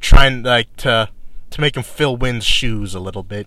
[0.00, 1.08] trying like to
[1.50, 3.46] to make him fill Winn's shoes a little bit.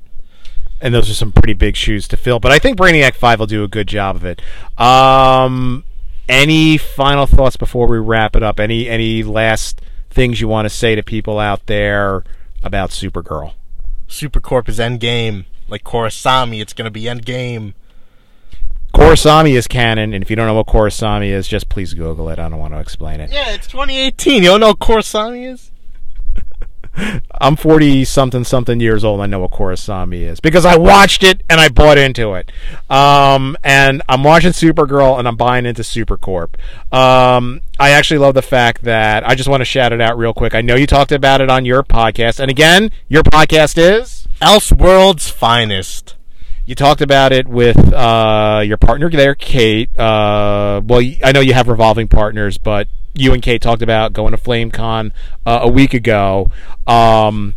[0.82, 2.39] and those are some pretty big shoes to fill.
[2.39, 4.41] But I think Brainiac Five will do a good job of it.
[4.79, 5.84] Um,
[6.27, 8.59] any final thoughts before we wrap it up?
[8.59, 9.79] Any any last
[10.12, 12.24] things you want to say to people out there
[12.62, 13.53] about Supergirl?
[14.07, 15.45] Supercorp is endgame.
[15.68, 17.74] Like Korrasami, it's gonna be endgame.
[18.93, 22.39] Korrasami is canon, and if you don't know what Korrasami is, just please Google it.
[22.39, 23.32] I don't want to explain it.
[23.32, 24.43] Yeah, it's 2018.
[24.43, 25.70] You don't know what Korrasami is?
[27.39, 29.22] I'm 40 something something years old.
[29.22, 32.52] I know what Korrasami is because I watched it and I bought into it.
[32.89, 36.56] Um, and I'm watching Supergirl and I'm buying into Supercorp.
[36.94, 40.34] Um, I actually love the fact that I just want to shout it out real
[40.34, 40.54] quick.
[40.54, 45.30] I know you talked about it on your podcast, and again, your podcast is Elseworld's
[45.30, 46.16] finest.
[46.66, 49.89] you talked about it with uh, your partner there, Kate.
[49.98, 54.32] Uh, well, I know you have revolving partners, but you and Kate talked about going
[54.32, 55.12] to FlameCon
[55.45, 56.49] uh, a week ago.
[56.88, 57.55] Um,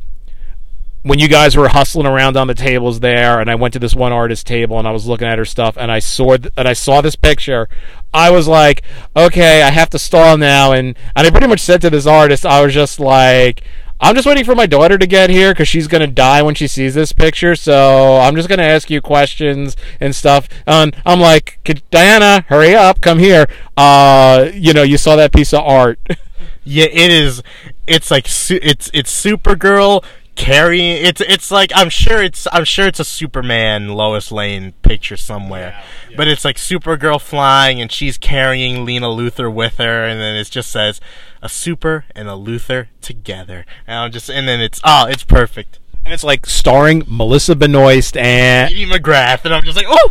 [1.03, 3.95] when you guys were hustling around on the tables there, and I went to this
[3.95, 6.67] one artist table and I was looking at her stuff, and I saw th- and
[6.67, 7.69] I saw this picture,
[8.13, 8.83] I was like,
[9.15, 12.45] okay, I have to stall now, and and I pretty much said to this artist,
[12.45, 13.63] I was just like.
[14.05, 16.67] I'm just waiting for my daughter to get here because she's gonna die when she
[16.67, 17.57] sees this picture.
[17.57, 20.47] So I'm just gonna ask you questions and stuff.
[20.67, 21.59] And I'm like,
[21.91, 23.47] Diana, hurry up, come here.
[23.79, 25.99] Uh, you know, you saw that piece of art.
[26.67, 27.43] Yeah, it is.
[27.87, 30.03] It's like it's it's Supergirl
[30.37, 31.05] carrying.
[31.05, 35.83] It's it's like I'm sure it's I'm sure it's a Superman Lois Lane picture somewhere,
[36.17, 40.51] but it's like Supergirl flying and she's carrying Lena Luthor with her, and then it
[40.51, 41.01] just says
[41.43, 45.79] a super and a Luthor together, and I'm just and then it's oh it's perfect.
[46.05, 50.11] and it's like starring Melissa Benoist and Katie McGrath, and I'm just like oh,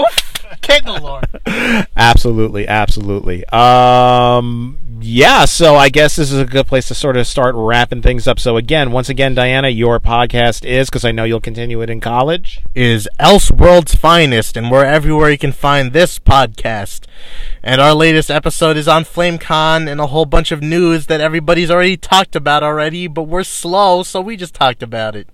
[0.00, 0.27] oof,
[0.62, 1.20] Kendall
[1.96, 3.44] absolutely, absolutely.
[3.46, 5.44] Um, yeah.
[5.44, 8.38] So I guess this is a good place to sort of start wrapping things up.
[8.38, 12.00] So again, once again, Diana, your podcast is because I know you'll continue it in
[12.00, 12.60] college.
[12.74, 17.06] is Elseworld's Finest, and we're everywhere you can find this podcast.
[17.62, 21.70] And our latest episode is on FlameCon and a whole bunch of news that everybody's
[21.70, 25.28] already talked about already, but we're slow, so we just talked about it.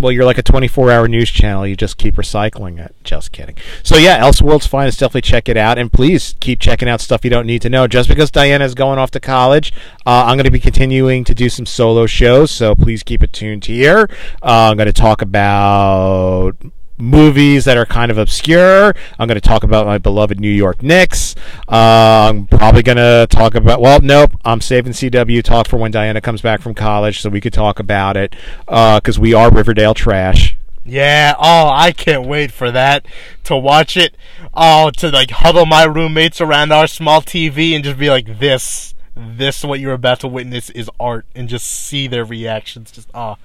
[0.00, 1.66] Well, you're like a 24 hour news channel.
[1.66, 2.94] You just keep recycling it.
[3.04, 3.56] Just kidding.
[3.82, 5.00] So, yeah, Elseworld's Finest.
[5.00, 5.78] Definitely check it out.
[5.78, 7.86] And please keep checking out stuff you don't need to know.
[7.86, 9.72] Just because Diana is going off to college,
[10.06, 12.50] uh, I'm going to be continuing to do some solo shows.
[12.50, 14.08] So, please keep it tuned here.
[14.42, 16.56] Uh, I'm going to talk about
[17.00, 18.94] movies that are kind of obscure.
[19.18, 21.34] I'm going to talk about my beloved New York Knicks.
[21.68, 25.90] Uh, I'm probably going to talk about, well, nope, I'm saving CW talk for when
[25.90, 28.34] Diana comes back from college so we could talk about it
[28.66, 30.56] because we are Riverdale trash.
[30.84, 33.06] Yeah, oh, I can't wait for that
[33.44, 34.16] to watch it.
[34.54, 38.94] Oh, to like huddle my roommates around our small TV and just be like, this,
[39.14, 42.90] this, what you're about to witness is art, and just see their reactions.
[42.90, 43.36] Just, oh,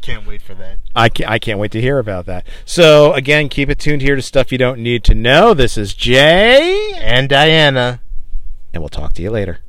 [0.00, 0.78] can't wait for that.
[0.96, 2.46] I can't, I can't wait to hear about that.
[2.64, 5.54] So, again, keep it tuned here to stuff you don't need to know.
[5.54, 8.00] This is Jay, And Diana.
[8.72, 9.60] and we'll talk to you later.